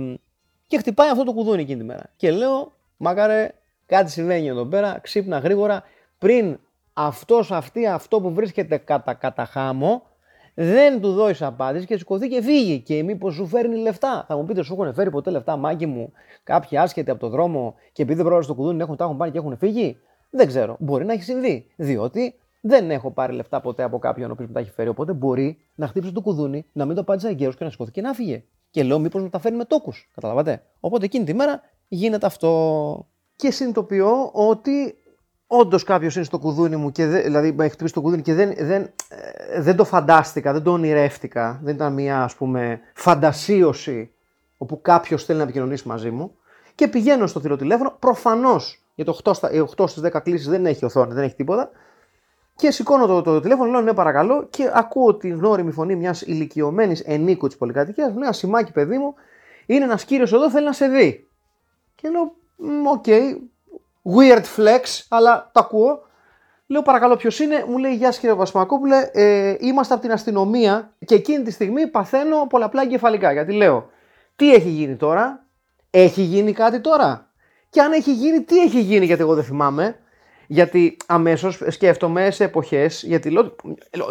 και 0.72 0.78
χτυπάει 0.78 1.10
αυτό 1.10 1.24
το 1.24 1.32
κουδούνι 1.32 1.62
εκείνη 1.62 1.78
τη 1.78 1.84
μέρα. 1.84 2.02
Και 2.16 2.30
λέω, 2.30 2.72
μάκαρε, 2.96 3.50
κάτι 3.86 4.10
συμβαίνει 4.10 4.46
εδώ 4.46 4.64
πέρα, 4.64 4.98
ξύπνα 5.02 5.38
γρήγορα, 5.38 5.82
πριν 6.18 6.58
αυτός, 6.92 7.52
αυτή, 7.52 7.86
αυτό 7.86 8.20
που 8.20 8.34
βρίσκεται 8.34 8.76
κατά, 8.76 9.14
κατά 9.14 9.44
χάμο, 9.44 10.02
δεν 10.54 11.00
του 11.00 11.12
δώσει 11.12 11.44
απάντηση 11.44 11.86
και 11.86 11.96
σηκωθεί 11.96 12.28
και 12.28 12.42
φύγει. 12.42 12.80
Και 12.80 13.02
μήπως 13.02 13.34
σου 13.34 13.46
φέρνει 13.46 13.76
λεφτά. 13.76 14.24
Θα 14.28 14.36
μου 14.36 14.44
πείτε, 14.44 14.62
σου 14.62 14.72
έχουν 14.72 14.94
φέρει 14.94 15.10
ποτέ 15.10 15.30
λεφτά, 15.30 15.56
μάγκη 15.56 15.86
μου, 15.86 16.12
κάποιοι 16.44 16.78
άσχετοι 16.78 17.10
από 17.10 17.20
το 17.20 17.28
δρόμο 17.28 17.74
και 17.92 18.02
επειδή 18.02 18.14
δεν 18.16 18.24
πρόλαβες 18.24 18.46
το 18.46 18.54
κουδούνι 18.54 18.82
έχουν, 18.82 18.96
τα 18.96 19.04
έχουν 19.04 19.16
πάρει 19.16 19.30
και 19.30 19.38
έχουν 19.38 19.56
φύγει; 19.56 19.98
Δεν 20.30 20.46
ξέρω. 20.46 20.76
Μπορεί 20.78 21.04
να 21.04 21.12
έχει 21.12 21.22
συμβεί. 21.22 21.66
Διότι 21.76 22.34
δεν 22.60 22.90
έχω 22.90 23.10
πάρει 23.10 23.32
λεφτά 23.32 23.60
ποτέ 23.60 23.82
από 23.82 23.98
κάποιον 23.98 24.30
ο 24.30 24.32
οποίος 24.32 24.48
μου 24.48 24.54
τα 24.54 24.60
έχει 24.60 24.70
φέρει. 24.70 24.88
Οπότε 24.88 25.12
μπορεί 25.12 25.58
να 25.74 25.86
χτύψει 25.86 26.12
το 26.12 26.20
κουδούνι, 26.20 26.64
να 26.72 26.84
μην 26.84 26.94
το 26.94 27.00
απάντησε 27.00 27.28
εγκαίρως 27.28 27.56
και 27.56 27.64
να 27.64 27.70
σηκωθεί 27.70 27.90
και 27.90 28.00
να 28.00 28.12
φύγει. 28.12 28.44
Και 28.72 28.82
λέω, 28.82 28.98
μήπως 28.98 29.22
μου 29.22 29.28
τα 29.28 29.38
φέρνει 29.38 29.56
με 29.56 29.64
τόκους. 29.64 30.10
Καταλαβαίνετε. 30.14 30.62
Οπότε 30.80 31.04
εκείνη 31.04 31.24
τη 31.24 31.34
μέρα 31.34 31.60
γίνεται 31.88 32.26
αυτό. 32.26 33.08
Και 33.36 33.50
συνειδητοποιώ 33.50 34.30
ότι 34.32 34.98
όντως 35.46 35.82
κάποιος 35.82 36.14
είναι 36.16 36.24
στο 36.24 36.38
κουδούνι 36.38 36.76
μου 36.76 36.92
και 36.92 37.06
δε, 37.06 37.20
δηλαδή 37.20 37.52
με 37.52 37.64
έχει 37.64 37.72
χτυπήσει 37.72 37.94
το 37.94 38.00
κουδούνι 38.00 38.22
και 38.22 38.34
δεν, 38.34 38.54
δεν, 38.58 38.82
ε, 39.52 39.60
δεν 39.60 39.76
το 39.76 39.84
φαντάστηκα, 39.84 40.52
δεν 40.52 40.62
το 40.62 40.72
ονειρεύτηκα. 40.72 41.60
Δεν 41.62 41.74
ήταν 41.74 41.92
μια 41.92 42.22
ας 42.22 42.34
πούμε 42.34 42.80
φαντασίωση 42.94 44.10
όπου 44.56 44.80
κάποιος 44.80 45.24
θέλει 45.24 45.38
να 45.38 45.44
επικοινωνήσει 45.44 45.88
μαζί 45.88 46.10
μου. 46.10 46.34
Και 46.74 46.88
πηγαίνω 46.88 47.26
στο 47.26 47.40
θηροτηλέφωνο. 47.40 47.96
Προφανώς 47.98 48.84
για 48.94 49.04
το 49.04 49.18
8, 49.24 49.32
8 49.76 49.88
στις 49.88 50.02
10 50.02 50.20
κλήσεις 50.22 50.48
δεν 50.48 50.66
έχει 50.66 50.84
οθόνη, 50.84 51.14
δεν 51.14 51.24
έχει 51.24 51.34
τίποτα. 51.34 51.70
Και 52.56 52.70
σηκώνω 52.70 53.06
το, 53.06 53.22
το, 53.22 53.40
τηλέφωνο, 53.40 53.70
λέω 53.70 53.80
ναι, 53.80 53.94
παρακαλώ, 53.94 54.46
και 54.50 54.70
ακούω 54.74 55.14
την 55.14 55.36
γνώριμη 55.36 55.72
φωνή 55.72 55.96
μιας 55.96 56.22
ηλικιωμένης 56.22 57.00
ενίκου 57.00 57.48
τη 57.48 57.56
πολυκατοικίας. 57.56 58.12
Μου 58.12 58.18
λέει 58.18 58.28
Ασημάκι, 58.28 58.72
παιδί 58.72 58.98
μου, 58.98 59.14
είναι 59.66 59.84
ένας 59.84 60.04
κύριος 60.04 60.32
εδώ, 60.32 60.50
θέλει 60.50 60.66
να 60.66 60.72
σε 60.72 60.88
δει. 60.88 61.28
Και 61.94 62.08
λέω, 62.08 62.34
ok, 62.92 63.04
okay, 63.06 63.36
weird 64.16 64.44
flex, 64.56 65.06
αλλά 65.08 65.50
το 65.52 65.60
ακούω. 65.60 66.02
Λέω 66.66 66.82
παρακαλώ 66.82 67.16
ποιος 67.16 67.40
είναι, 67.40 67.64
μου 67.68 67.78
λέει 67.78 67.94
Γεια 67.94 68.06
σας 68.06 68.18
κύριε 68.18 68.34
Βασμακόπουλε, 68.34 69.10
ε, 69.12 69.56
είμαστε 69.58 69.94
από 69.94 70.02
την 70.02 70.12
αστυνομία 70.12 70.94
και 71.04 71.14
εκείνη 71.14 71.44
τη 71.44 71.50
στιγμή 71.50 71.86
παθαίνω 71.86 72.46
πολλαπλά 72.46 72.82
εγκεφαλικά. 72.82 73.32
Γιατί 73.32 73.52
λέω, 73.52 73.90
τι 74.36 74.54
έχει 74.54 74.68
γίνει 74.68 74.96
τώρα, 74.96 75.46
έχει 75.90 76.22
γίνει 76.22 76.52
κάτι 76.52 76.80
τώρα; 76.80 77.30
Και 77.70 77.80
αν 77.80 77.92
έχει 77.92 78.12
γίνει, 78.12 78.42
τι 78.42 78.58
έχει 78.58 78.80
γίνει, 78.80 79.04
γιατί 79.06 79.22
εγώ 79.22 79.34
δεν 79.34 79.44
θυμάμαι. 79.44 79.96
Γιατί 80.46 80.96
αμέσως 81.06 81.62
σκέφτομαι 81.68 82.30
σε 82.30 82.44
εποχές. 82.44 83.02
Γιατί 83.02 83.30
λέω. 83.30 83.56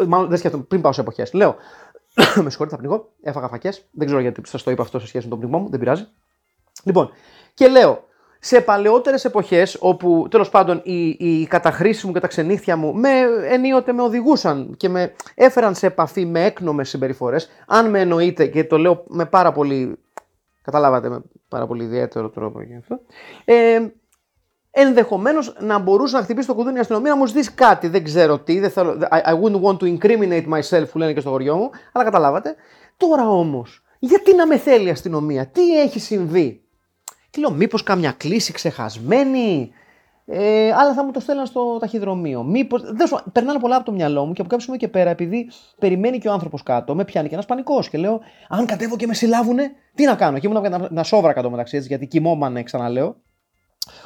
Μάλλον 0.06 0.28
δεν 0.28 0.38
σκέφτομαι 0.38 0.62
πριν 0.62 0.80
πάω 0.80 0.92
σε 0.92 1.00
εποχές. 1.00 1.32
Λέω. 1.32 1.56
με 2.42 2.50
συγχωρείτε, 2.50 2.68
θα 2.68 2.76
πνιγώ. 2.76 3.12
Έφαγα 3.22 3.48
φακές. 3.48 3.88
Δεν 3.90 4.06
ξέρω 4.06 4.20
γιατί 4.20 4.42
σας 4.44 4.62
το 4.62 4.70
είπα 4.70 4.82
αυτό 4.82 4.98
σε 4.98 5.06
σχέση 5.06 5.24
με 5.24 5.30
τον 5.30 5.38
πνιγμό 5.38 5.58
μου. 5.58 5.70
Δεν 5.70 5.78
πειράζει. 5.78 6.06
Λοιπόν, 6.84 7.10
και 7.54 7.68
λέω 7.68 8.04
σε 8.44 8.60
παλαιότερες 8.60 9.24
εποχές, 9.24 9.76
όπου 9.80 10.26
τέλος 10.30 10.48
πάντων 10.48 10.80
οι, 10.84 11.08
οι 11.08 11.46
καταχρήσεις 11.46 12.04
μου 12.04 12.12
και 12.12 12.20
τα 12.20 12.26
ξενύχια 12.26 12.76
μου 12.76 12.94
με, 12.94 13.08
ενίοτε 13.50 13.92
με 13.92 14.02
οδηγούσαν 14.02 14.74
και 14.76 14.88
με 14.88 15.14
έφεραν 15.34 15.74
σε 15.74 15.86
επαφή 15.86 16.26
με 16.26 16.44
έκνομες 16.44 16.88
συμπεριφορές, 16.88 17.50
αν 17.66 17.90
με 17.90 18.00
εννοείτε 18.00 18.46
και 18.46 18.64
το 18.64 18.78
λέω 18.78 19.04
με 19.08 19.26
πάρα 19.26 19.52
πολύ. 19.52 19.98
Καταλάβατε, 20.62 21.08
με 21.08 21.22
πάρα 21.48 21.66
πολύ 21.66 21.84
ιδιαίτερο 21.84 22.28
τρόπο 22.28 22.62
και 22.62 22.76
αυτό. 22.78 23.00
Ε, 23.44 23.80
Ενδεχομένως 24.74 25.54
να 25.58 25.78
μπορούσε 25.78 26.16
να 26.16 26.22
χτυπήσει 26.22 26.46
το 26.46 26.54
κουδούνι 26.54 26.76
η 26.76 26.80
αστυνομία 26.80 27.10
να 27.10 27.16
μου 27.16 27.26
ζητήσει 27.26 27.50
κάτι. 27.52 27.88
Δεν 27.88 28.04
ξέρω 28.04 28.38
τι. 28.38 28.58
Δεν 28.58 28.70
θέλω, 28.70 28.98
I, 29.10 29.32
I 29.32 29.40
wouldn't 29.40 29.60
want 29.62 29.76
to 29.76 29.98
incriminate 29.98 30.44
myself, 30.48 30.84
που 30.92 30.98
λένε 30.98 31.12
και 31.12 31.20
στο 31.20 31.30
χωριό 31.30 31.56
μου. 31.56 31.70
Αλλά 31.92 32.04
καταλάβατε. 32.04 32.54
Τώρα 32.96 33.28
όμως, 33.28 33.82
γιατί 33.98 34.34
να 34.34 34.46
με 34.46 34.56
θέλει 34.56 34.86
η 34.86 34.90
αστυνομία, 34.90 35.46
τι 35.46 35.80
έχει 35.80 36.00
συμβεί; 36.00 36.62
Και 37.30 37.40
λέω, 37.40 37.50
μήπως 37.50 37.82
καμιά 37.82 38.14
κλίση 38.16 38.52
ξεχασμένη; 38.52 39.72
Ε, 40.26 40.72
αλλά 40.72 40.94
θα 40.94 41.04
μου 41.04 41.10
το 41.10 41.20
στέλναν 41.20 41.46
στο 41.46 41.78
ταχυδρομείο. 41.80 42.42
Μήπω. 42.42 42.76
Περνάνε 43.32 43.58
πολλά 43.58 43.76
από 43.76 43.84
το 43.84 43.92
μυαλό 43.92 44.24
μου 44.24 44.32
και 44.32 44.40
από 44.40 44.50
κάποιο 44.50 44.64
σημείο 44.64 44.80
και 44.80 44.88
πέρα, 44.88 45.10
επειδή 45.10 45.50
περιμένει 45.78 46.18
και 46.18 46.28
ο 46.28 46.32
άνθρωπος 46.32 46.62
κάτω, 46.62 46.94
με 46.94 47.04
πιάνει 47.04 47.28
και 47.28 47.34
ένας 47.34 47.46
πανικός. 47.46 47.88
Και 47.88 47.98
λέω, 47.98 48.20
Αν 48.48 48.66
κατέβω 48.66 48.96
και 48.96 49.06
με 49.06 49.14
συλλάβουνε, 49.14 49.72
τι 49.94 50.04
να 50.04 50.14
κάνω; 50.14 50.38
Και 50.38 50.46
ήμουν 50.46 50.70
να, 50.70 50.88
να 50.90 51.02
σόβρα 51.02 51.32
κάτω 51.32 51.50
μεταξύ 51.50 51.76
έτσι, 51.76 51.88
γιατί 51.88 52.06
κοιμόμανε, 52.06 52.62
ξαναλέω. 52.62 53.16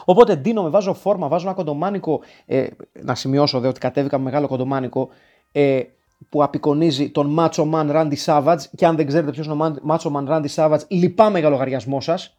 Οπότε 0.05 0.37
ντύνω, 0.37 0.63
με 0.63 0.69
βάζω 0.69 0.95
φόρμα, 0.95 1.29
βάζω 1.29 1.47
ένα 1.47 1.55
κοντομάνικο. 1.55 2.21
Ε, 2.47 2.67
να 2.93 3.15
σημειώσω 3.15 3.61
δε 3.61 3.69
ότι 3.69 3.81
κατέβηκα 3.81 4.19
με 4.19 4.25
μεγάλο 4.25 4.49
κοντομάνικο 4.49 5.09
ε, 5.53 5.81
που 6.29 6.43
απεικονίζει 6.43 7.11
τον 7.11 7.37
Macho 7.39 7.71
Man 7.73 7.91
Randy 7.91 8.17
Savage. 8.25 8.61
Και 8.77 8.87
αν 8.87 8.97
δεν 8.97 9.07
ξέρετε 9.07 9.31
ποιος 9.31 9.47
είναι 9.47 9.65
ο 9.65 9.77
Macho 9.89 10.13
Man 10.13 10.29
Randy 10.29 10.49
Savage, 10.55 10.81
λυπάμαι 10.89 11.39
για 11.39 11.49
λογαριασμό 11.49 12.01
σας. 12.01 12.37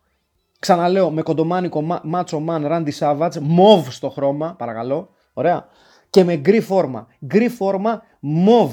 Ξαναλέω 0.60 1.10
με 1.12 1.22
κοντομάνικο 1.22 1.84
Macho 2.14 2.46
Man 2.48 2.72
Randy 2.72 2.92
Savage, 3.00 3.40
μοβ 3.42 3.88
στο 3.90 4.10
χρώμα, 4.10 4.56
παρακαλώ. 4.58 5.10
Ωραία. 5.34 5.66
Και 6.10 6.24
με 6.24 6.36
γκρι 6.36 6.62
φόρμα. 6.62 7.08
Γκρι 7.26 7.50
φόρμα, 7.50 8.02
μοβ 8.20 8.72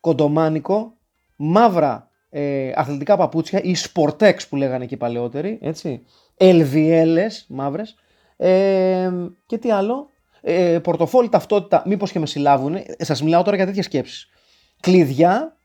κοντομάνικο, 0.00 0.92
μαύρα 1.36 2.05
ε, 2.38 2.72
αθλητικά 2.74 3.16
παπούτσια 3.16 3.60
ή 3.62 3.74
σπορτέξ 3.74 4.48
που 4.48 4.56
λέγανε 4.56 4.86
και 4.86 4.94
οι 4.94 4.96
παλαιότεροι, 4.96 5.58
έτσι. 5.62 6.02
Ελβιέλες 6.36 7.46
μαύρες. 7.48 7.94
Ε, 8.36 9.10
και 9.46 9.58
τι 9.58 9.70
άλλο; 9.70 10.10
Ε, 10.40 10.78
πορτοφόλι 10.82 11.28
ταυτότητα, 11.28 11.82
μήπως 11.86 12.12
και 12.12 12.18
με 12.18 12.26
συλλάβουν. 12.26 12.76
Σας 12.98 13.22
μιλάω 13.22 13.42
τώρα 13.42 13.56
για 13.56 13.66
τέτοιες 13.66 13.84
σκέψεις. 13.84 14.28
Κλειδιά, 14.80 15.56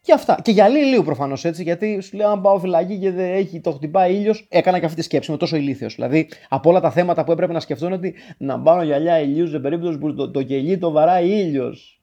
Και 0.00 0.12
αυτά. 0.12 0.38
Και 0.42 0.50
για 0.50 0.68
ηλίου 0.68 1.02
προφανώς 1.02 1.44
έτσι, 1.44 1.62
γιατί 1.62 2.00
σου 2.00 2.16
λέω: 2.16 2.28
Αν 2.28 2.40
πάω 2.40 2.58
φυλακή 2.58 2.98
και 2.98 3.10
δεν 3.10 3.32
έχει, 3.32 3.60
το 3.60 3.72
χτυπάει 3.72 4.14
ήλιος, 4.14 4.46
έκανα 4.48 4.78
και 4.78 4.84
αυτή 4.84 4.96
τη 4.96 5.02
σκέψη. 5.02 5.30
με 5.30 5.36
τόσο 5.36 5.56
ηλίθιος. 5.56 5.94
Δηλαδή, 5.94 6.28
από 6.48 6.70
όλα 6.70 6.80
τα 6.80 6.90
θέματα 6.90 7.24
που 7.24 7.32
έπρεπε 7.32 7.52
να 7.52 7.60
σκεφτούν, 7.60 7.92
ότι 7.92 8.14
να 8.38 8.60
πάρω 8.60 8.82
γυαλιά 8.82 9.20
ηλίου 9.20 9.46
σε 9.46 9.58
περίπτωση 9.58 9.98
που 9.98 10.14
το, 10.14 10.30
το 10.30 10.42
κελί 10.42 10.78
το 10.78 10.90
βαράει 10.90 11.28
ήλιος. 11.28 12.00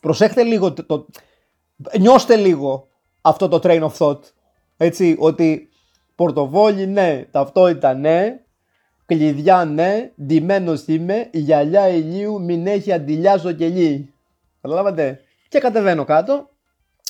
Προσέχτε 0.00 0.42
λίγο. 0.42 0.72
Το, 0.72 0.84
το, 0.84 1.06
νιώστε 1.98 2.36
λίγο 2.36 2.86
αυτό 3.22 3.48
το 3.48 3.60
train 3.62 3.82
of 3.82 3.92
thought. 3.98 4.20
Έτσι, 4.76 5.16
ότι 5.18 5.68
πορτοβόλι 6.14 6.86
ναι, 6.86 7.24
ταυτότητα 7.30 7.94
ναι, 7.94 8.40
κλειδιά 9.06 9.64
ναι, 9.64 10.10
ντυμένος 10.22 10.86
είμαι, 10.86 11.28
η 11.30 11.38
γυαλιά 11.38 11.88
ηλίου 11.88 12.40
μην 12.42 12.66
έχει 12.66 12.92
αντιλιά 12.92 13.38
στο 13.38 13.52
κελί. 13.52 14.14
Καταλάβατε; 14.60 15.20
Και 15.48 15.58
κατεβαίνω 15.58 16.04
κάτω. 16.04 16.50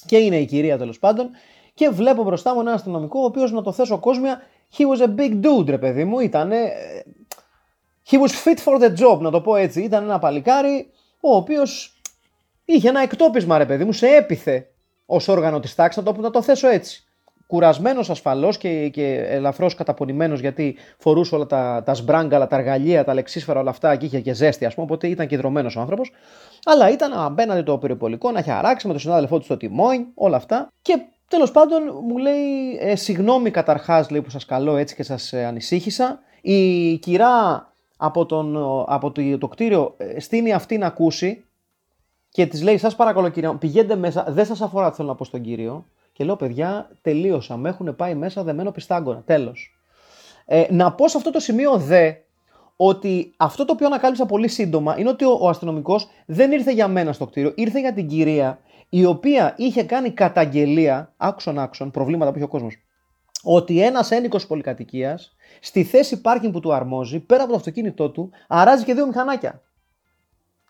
Και 0.07 0.17
είναι 0.17 0.37
η 0.37 0.47
κυρία 0.47 0.79
τέλος 0.79 0.99
πάντων. 0.99 1.31
Και 1.75 1.89
βλέπω 1.89 2.23
μπροστά 2.23 2.55
μου 2.55 2.61
ένα 2.61 2.73
αστυνομικό 2.73 3.21
ο 3.21 3.25
οποίος 3.25 3.53
να 3.53 3.63
το 3.63 3.73
θέσω 3.73 3.99
κόσμια 3.99 4.43
he 4.77 4.85
was 4.87 5.07
a 5.07 5.15
big 5.17 5.41
dude 5.45 5.67
ρε 5.67 5.79
παιδί 5.79 6.05
μου, 6.05 6.21
ήταν 6.21 6.53
he 8.11 8.17
was 8.17 8.31
fit 8.45 8.59
for 8.65 8.81
the 8.83 8.97
job 8.97 9.19
να 9.21 9.31
το 9.31 9.41
πω 9.41 9.57
έτσι, 9.57 9.83
ήταν 9.83 10.03
ένα 10.03 10.19
παλικάρι 10.19 10.91
ο 11.21 11.37
οποίος 11.37 12.01
είχε 12.65 12.89
ένα 12.89 13.01
εκτόπισμα 13.01 13.59
ρε 13.59 13.67
παιδί 13.67 13.85
μου, 13.85 13.93
σε 13.93 14.07
έπιθε 14.07 14.72
ως 15.13 15.29
όργανο 15.29 15.61
της 15.61 15.75
τάξης, 15.75 16.03
να 16.03 16.13
το, 16.13 16.21
να 16.21 16.31
το 16.31 16.43
θέσω 16.43 16.69
έτσι. 16.69 17.05
Κουρασμένος 17.47 18.11
ασφαλώς 18.11 18.59
και, 18.59 18.89
και 18.89 19.15
ελαφρώς 19.29 19.75
καταπονημένος 19.75 20.41
γιατί 20.41 20.77
φορούσε 20.99 21.35
όλα 21.35 21.47
τα, 21.47 21.83
τα 21.85 21.95
σμπράγκαλα, 21.95 22.47
τα 22.47 22.57
εργαλεία, 22.57 23.05
τα 23.05 23.15
λεξίσφαιρα, 23.15 23.61
όλα 23.61 23.71
αυτά 23.71 23.97
και 23.97 24.07
είχε 24.07 24.21
και 24.21 24.33
ζέστη, 24.33 24.65
ας 24.65 24.75
πούμε. 24.75 24.87
Οπότε 24.87 25.09
ήταν 25.09 25.27
κεντρωμένο 25.27 25.71
ο 25.77 25.81
άνθρωπος. 25.81 26.13
Αλλά 26.65 26.91
ήταν 26.91 27.13
απέναντι 27.13 27.63
το 27.63 27.79
περιπολικό 27.79 28.31
να 28.31 28.39
έχει 28.39 28.51
αράξει 28.51 28.87
με 28.87 28.93
τον 28.93 29.03
συνάδελφό 29.03 29.39
του 29.39 29.45
στο 29.45 29.57
τιμόνι, 29.57 30.07
όλα 30.15 30.37
αυτά. 30.37 30.69
Και 30.83 30.99
τέλος 31.29 31.51
πάντων 31.51 31.83
μου 32.09 32.19
λέει, 32.19 32.79
ε, 32.81 32.97
συγγνώμη 32.97 33.51
καταρχάς, 33.51 34.11
λέει 34.11 34.21
που 34.21 34.31
σας 34.31 34.45
καλώ 34.45 34.77
έτσι 34.77 34.95
και 34.95 35.03
σας 35.03 35.33
ε, 35.33 35.45
ανησύχησα. 35.45 36.21
Η 36.41 36.97
κυρά 36.97 37.67
από, 37.97 38.27
τον, 38.27 38.57
από 38.87 39.11
το, 39.11 39.39
το 39.39 39.49
κτίριο 39.49 39.95
ε, 39.97 40.21
στείνει 40.21 40.53
αυτή 40.53 40.79
να 40.79 40.87
ακούσει 40.87 41.45
και 42.33 42.47
της 42.47 42.63
λέει: 42.63 42.79
Σας 42.79 42.97
παρακαλώ, 42.97 43.29
κύριε, 43.29 43.53
πηγαίνετε 43.53 43.97
μέσα. 43.97 44.25
Δεν 44.29 44.47
σας 44.47 44.61
αφορά, 44.61 44.93
θέλω 44.93 45.09
να 45.09 45.15
πω 45.15 45.25
στον 45.25 45.41
κύριο. 45.41 45.87
Και 46.13 46.25
λέω: 46.25 46.37
Παιδιά, 46.37 46.91
τελείωσα. 47.03 47.57
Με 47.57 47.69
έχουν 47.69 47.97
πάει 47.97 48.15
μέσα 48.15 48.43
δεμένο 48.43 48.71
πιστάγκονα. 48.71 49.23
Τέλος. 49.27 49.77
Ε, 50.45 50.67
να 50.71 50.93
πω 50.93 51.09
σε 51.09 51.17
αυτό 51.17 51.31
το 51.31 51.41
σημείο 51.41 51.77
δε 51.77 52.13
ότι 52.77 53.35
αυτό 53.37 53.65
το 53.65 53.73
οποίο 53.73 53.87
ανακάλυψα 53.87 54.27
πολύ 54.27 54.49
σύντομα 54.49 54.99
είναι 54.99 55.09
ότι 55.09 55.25
ο, 55.25 55.39
ο 55.41 55.49
αστυνομικός 55.49 56.09
δεν 56.27 56.53
ήρθε 56.53 56.73
για 56.73 56.89
μένα 56.89 57.13
στο 57.13 57.27
κτίριο, 57.27 57.53
ήρθε 57.55 57.81
για 57.81 57.93
την 57.93 58.09
κυρία 58.09 58.61
η 58.89 59.05
οποία 59.05 59.55
είχε 59.57 59.83
κάνει 59.83 60.11
καταγγελία, 60.11 61.13
άξον 61.17 61.59
άξον, 61.59 61.91
προβλήματα 61.91 62.31
που 62.31 62.37
είχε 62.37 62.47
ο 62.47 62.49
κόσμος, 62.49 62.77
ότι 63.43 63.83
ένας 63.83 64.11
ένικος 64.11 64.47
πολυκατοικίας 64.47 65.37
στη 65.61 65.85
θέση 65.85 66.21
πάρκινγκ 66.21 66.53
που 66.53 66.61
του 66.61 66.73
αρμόζει, 66.73 67.21
πέρα 67.21 67.43
από 67.43 67.51
το 67.51 67.57
αυτοκίνητό 67.57 68.11
του, 68.11 68.31
αράζει 68.49 68.85
και 68.85 68.95
δύο 68.95 69.07
μηχανάκια. 69.07 69.63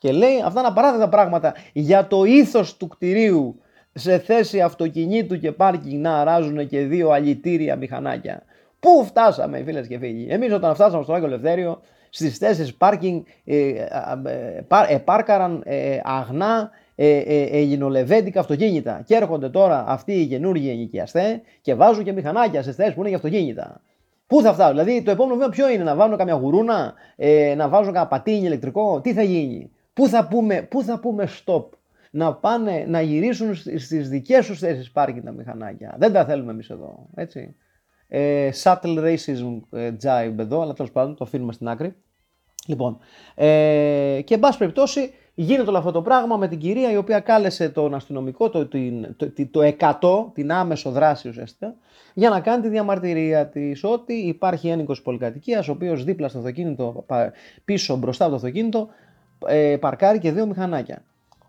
Και 0.03 0.13
λέει 0.13 0.43
αυτά 0.45 0.61
είναι 0.61 0.69
απαράδεκτα 0.69 1.09
πράγματα 1.09 1.55
για 1.73 2.07
το 2.07 2.25
ήθος 2.25 2.77
του 2.77 2.87
κτηρίου 2.89 3.61
σε 3.93 4.19
θέση 4.19 4.61
αυτοκινήτου 4.61 5.39
και 5.39 5.53
πάρκινγκ 5.53 6.03
να 6.03 6.21
αράζουν 6.21 6.67
και 6.67 6.81
δύο 6.81 7.11
αλητήρια 7.11 7.77
μηχανάκια. 7.77 8.43
Πού 8.81 9.05
φτάσαμε 9.05 9.63
φίλες 9.63 9.87
και 9.87 9.99
φίλοι; 9.99 10.27
Εμείς 10.31 10.53
όταν 10.53 10.75
φτάσαμε 10.75 11.03
στο 11.03 11.13
Άγιο 11.13 11.27
Ελευθέριο 11.27 11.81
στις 12.11 12.39
θέσεις 12.39 12.75
πάρκινγκ 12.75 13.23
ε, 13.45 13.57
ε, 13.59 13.85
ε, 14.89 14.99
πάρκαραν 14.99 15.63
ε, 15.65 16.01
αγνά 16.03 16.71
ε, 16.95 17.17
ε, 17.17 17.61
ελληνολεβέντικα 17.61 18.41
αυτοκίνητα. 18.41 19.03
Και 19.07 19.15
έρχονται 19.15 19.49
τώρα 19.49 19.85
αυτοί 19.87 20.13
οι 20.13 20.27
καινούργιοι 20.27 20.71
ενοικιαστέ 20.73 21.41
και 21.61 21.75
βάζουν 21.75 22.05
και 22.05 22.13
μηχανάκια 22.13 22.63
σε 22.63 22.73
θέσεις 22.73 22.95
που 22.95 23.01
είναι 23.01 23.09
για 23.09 23.17
αυτοκίνητα. 23.17 23.81
Πού 24.27 24.43
θα 24.43 24.53
φτάσουν, 24.53 24.77
δηλαδή 24.77 25.03
το 25.03 25.11
επόμενο 25.11 25.37
βήμα 25.37 25.49
ποιο 25.49 25.71
είναι, 25.71 25.83
να 25.83 25.95
βάλουν 25.95 26.17
καμιά 26.17 26.35
γουρούνα, 26.35 26.95
ε, 27.17 27.55
να 27.57 27.69
βάζουν 27.69 27.93
κανένα 27.93 28.07
πατίνι 28.07 28.47
ηλεκτρικό, 28.47 29.01
τι 29.01 29.13
θα 29.13 29.23
γίνει; 29.23 29.71
Πού 29.93 30.09
θα 30.09 30.29
πούμε, 30.29 30.63
πού 30.63 30.83
θα 30.83 31.01
πούμε 31.01 31.29
stop; 31.45 31.65
Να 32.11 32.35
πάνε 32.35 32.85
να 32.89 33.01
γυρίσουν 33.01 33.55
στις 33.55 34.09
δικές 34.09 34.47
τους 34.47 34.59
θέσεις 34.59 34.91
πάρκινγκ 34.91 35.25
τα 35.25 35.33
μηχανάκια. 35.33 35.97
Δεν 35.99 36.13
τα 36.13 36.25
θέλουμε 36.25 36.53
εμείς 36.53 36.71
εδώ. 36.71 37.09
Έτσι. 37.15 37.57
Ε, 38.09 38.51
subtle 38.63 38.99
racism 38.99 39.61
ε, 39.71 39.91
jibe 40.03 40.39
εδώ, 40.39 40.61
αλλά 40.61 40.73
τέλος 40.73 40.93
πάντων 40.93 41.17
το 41.17 41.25
αφήνουμε 41.25 41.53
στην 41.53 41.69
άκρη. 41.69 41.95
Λοιπόν, 42.67 42.99
ε, 43.35 44.21
και 44.25 44.35
εν 44.35 44.41
πάση 44.41 44.59
περιπτώσει 44.59 45.13
γίνεται 45.35 45.69
όλο 45.69 45.79
αυτό 45.79 45.91
το 45.91 46.03
πράγμα 46.03 46.37
με 46.37 46.49
την 46.49 46.59
κυρία 46.59 46.93
η 46.93 46.97
οποία 46.97 47.21
κάλεσε 47.21 47.69
τον 47.69 47.95
αστυνομικό, 47.95 48.51
το, 48.51 48.69
το, 48.69 48.79
το, 49.51 49.75
100, 50.01 50.33
την 50.33 50.53
άμεσο 50.53 50.91
δράση 50.91 51.29
ουσιαστικά, 51.29 51.75
για 52.15 52.31
να 52.31 52.41
κάνει 52.41 52.63
τη 52.63 52.69
διαμαρτυρία 52.69 53.49
της 53.49 53.85
ότι 53.85 54.15
υπάρχει 54.15 54.69
ένικος 54.69 55.03
πολυκατοικίας, 55.03 55.69
ο 55.69 55.73
οποίος 55.73 56.05
δίπλα 56.05 56.29
στο 56.29 56.39
αυτοκίνητο, 56.39 57.07
πίσω 57.65 57.97
μπροστά 57.97 58.25
από 58.25 58.33
το 58.33 58.39
αυτοκίνητο, 58.39 58.89
ε, 59.47 59.77
παρκάρει 59.81 60.19
και 60.19 60.33
δύο 60.33 60.47
μηχανάκια. 60.47 61.03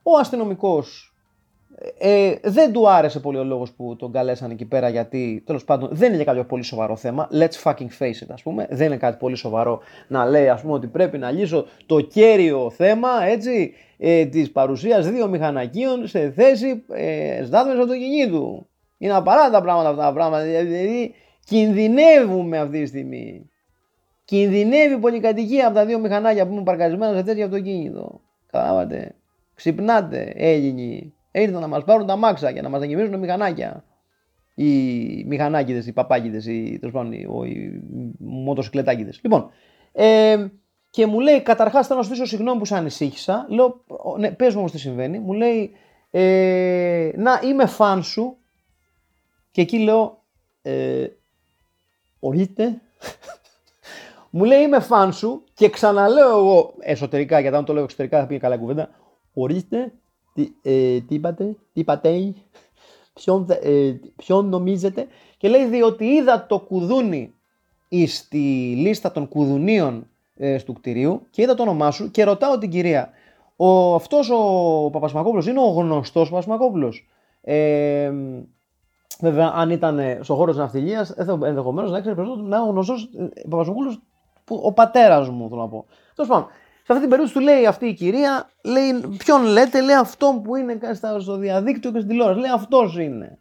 Ο 0.03 0.17
αστυνομικός 0.17 1.13
ε, 1.97 2.29
ε, 2.29 2.39
δεν 2.43 2.71
του 2.71 2.89
άρεσε 2.89 3.19
πολύ 3.19 3.37
ο 3.37 3.43
λόγος 3.43 3.71
που 3.71 3.95
τον 3.95 4.11
καλέσαν 4.11 4.51
εκεί 4.51 4.65
πέρα 4.65 4.89
γιατί 4.89 5.43
τέλος 5.45 5.63
πάντων 5.63 5.89
δεν 5.91 6.13
είναι 6.13 6.23
κάποιο 6.23 6.45
πολύ 6.45 6.63
σοβαρό 6.63 6.95
θέμα. 6.95 7.29
Let's 7.31 7.63
fucking 7.63 7.87
face 7.99 8.23
it, 8.23 8.27
ας 8.27 8.41
πούμε. 8.41 8.67
Δεν 8.69 8.87
είναι 8.87 8.97
κάτι 8.97 9.17
πολύ 9.17 9.35
σοβαρό 9.35 9.81
να 10.07 10.25
λέει 10.25 10.49
ας 10.49 10.61
πούμε 10.61 10.73
ότι 10.73 10.87
πρέπει 10.87 11.17
να 11.17 11.31
λύσω 11.31 11.65
το 11.85 12.01
κέριο 12.01 12.69
θέμα 12.69 13.09
έτσι 13.25 13.73
ε, 13.97 14.25
της 14.25 14.51
παρουσίας 14.51 15.09
δύο 15.09 15.27
μηχανακίων 15.27 16.07
σε 16.07 16.31
θέση 16.31 16.83
ε, 16.89 17.43
στάθμευση 17.45 17.81
αυτοκινήτου. 17.81 18.67
Είναι 18.97 19.13
απαράδεκτα 19.13 19.61
πράγματα 19.61 19.89
αυτά 19.89 20.01
τα 20.03 20.13
πράγματα. 20.13 20.43
Δηλαδή 20.43 21.13
κινδυνεύουμε 21.45 22.57
αυτή 22.57 22.81
τη 22.81 22.87
στιγμή. 22.87 23.49
Κινδυνεύει 24.33 24.93
η 24.93 24.97
πολυκατοικία 24.97 25.65
από 25.67 25.75
τα 25.75 25.85
δύο 25.85 25.99
μηχανάκια 25.99 26.47
που 26.47 26.53
είναι 26.53 26.63
παρκαρισμένα 26.63 27.17
σε 27.17 27.23
τέτοιο 27.23 27.45
αυτοκίνητο. 27.45 28.21
Καταλάβατε. 28.51 29.15
Ξυπνάτε, 29.53 30.33
Έλληνοι. 30.35 31.13
Ήρθαν 31.31 31.61
να 31.61 31.67
μας 31.67 31.83
πάρουν 31.83 32.07
τα 32.07 32.15
μάξα 32.15 32.51
και 32.51 32.61
να 32.61 32.69
μας 32.69 32.83
γεμίζουν 32.83 33.19
μηχανάκια. 33.19 33.83
Οι 34.55 35.23
μηχανάκιδες, 35.25 35.87
οι 35.87 35.93
παπάκιδες, 35.93 36.45
οι, 36.45 36.53
οι, 36.53 36.79
οι 37.43 37.81
Λοιπόν, 39.21 39.49
ε, 39.91 40.47
και 40.89 41.05
μου 41.05 41.19
λέει, 41.19 41.41
καταρχάς 41.41 41.87
θέλω 41.87 41.99
να 41.99 42.05
σου 42.05 42.11
δείσω 42.11 42.25
συγγνώμη 42.25 42.59
που 42.59 42.65
σε 42.65 42.75
ανησύχησα. 42.75 43.45
Λέω, 43.49 43.83
ναι, 44.17 44.31
πες 44.31 44.53
μου 44.53 44.59
όμως 44.59 44.71
τι 44.71 44.79
συμβαίνει. 44.79 45.19
Μου 45.19 45.33
λέει, 45.33 45.71
ε, 46.11 47.11
να 47.15 47.41
είμαι 47.43 47.65
φαν 47.65 48.03
σου. 48.03 48.37
Και 49.51 49.61
εκεί 49.61 49.79
λέω, 49.79 50.23
ε, 50.61 51.07
ορίστε. 52.19 52.81
Μου 54.35 54.43
λέει 54.43 54.61
είμαι 54.61 54.79
φαν 54.79 55.13
σου 55.13 55.43
και 55.53 55.69
ξαναλέω 55.69 56.37
εγώ 56.37 56.73
εσωτερικά, 56.79 57.39
γιατί 57.39 57.55
αν 57.55 57.65
το 57.65 57.73
λέω 57.73 57.83
εξωτερικά 57.83 58.19
θα 58.19 58.27
πει 58.27 58.37
καλά 58.37 58.57
κουβέντα. 58.57 58.89
Ορίστε, 59.33 59.93
τι, 60.33 60.49
ε, 60.61 60.99
τι 60.99 61.15
είπατε, 61.15 61.43
τι 61.43 61.79
είπατε, 61.79 62.33
ποιον, 63.13 63.47
ε, 63.49 63.93
ποιον 64.15 64.49
νομίζετε. 64.49 65.07
Και 65.37 65.47
λέει 65.47 65.65
διότι 65.65 66.05
είδα 66.05 66.45
το 66.45 66.59
κουδούνι 66.59 67.33
στη 68.07 68.73
λίστα 68.77 69.11
των 69.11 69.27
κουδουνίων 69.27 70.07
ε, 70.35 70.57
του 70.57 70.73
κτηρίου 70.73 71.21
και 71.29 71.41
είδα 71.41 71.53
το 71.53 71.61
όνομά 71.61 71.91
σου 71.91 72.11
και 72.11 72.23
ρωτάω 72.23 72.57
την 72.57 72.69
κυρία, 72.69 73.09
ο, 73.55 73.95
αυτός 73.95 74.29
ο 74.29 74.89
Παπασμακόπουλος 74.91 75.47
είναι 75.47 75.59
ο 75.59 75.67
γνωστός 75.67 76.29
Παπασμακόπουλος. 76.29 77.07
Ε, 77.41 78.11
βέβαια, 79.19 79.51
αν 79.55 79.69
ήταν 79.69 79.99
στον 80.21 80.35
χώρο 80.35 80.51
της 80.51 80.59
ναυτιλίας, 80.59 81.09
ενδεχομένως 81.43 81.91
να 81.91 81.97
ήξερε 81.97 82.15
περισσότερο 82.15 82.47
να 82.47 82.57
είναι 82.57 82.67
ο 82.67 82.69
γνωστός 82.69 83.09
Παπασμακόπουλος 83.49 84.01
που 84.45 84.61
ο 84.63 84.71
πατέρας 84.71 85.29
μου, 85.29 85.49
θέλω 85.49 85.61
να 85.61 85.67
πω. 85.67 85.85
Τέλος 86.15 86.31
πάντων, 86.31 86.47
σε 86.85 86.91
αυτή 86.91 86.99
την 86.99 87.09
περίπτωση 87.09 87.33
του 87.33 87.39
λέει 87.39 87.65
αυτή 87.65 87.85
η 87.85 87.93
κυρία, 87.93 88.49
λέει, 88.61 89.17
ποιον 89.17 89.43
λέτε, 89.43 89.81
λέει 89.81 89.95
αυτόν 89.95 90.41
που 90.41 90.55
είναι 90.55 90.79
στο 91.19 91.37
διαδίκτυο 91.37 91.91
και 91.91 91.97
στην 91.97 92.09
τηλεόραση. 92.09 92.39
Λέει 92.39 92.51
αυτός 92.51 92.97
είναι. 92.97 93.37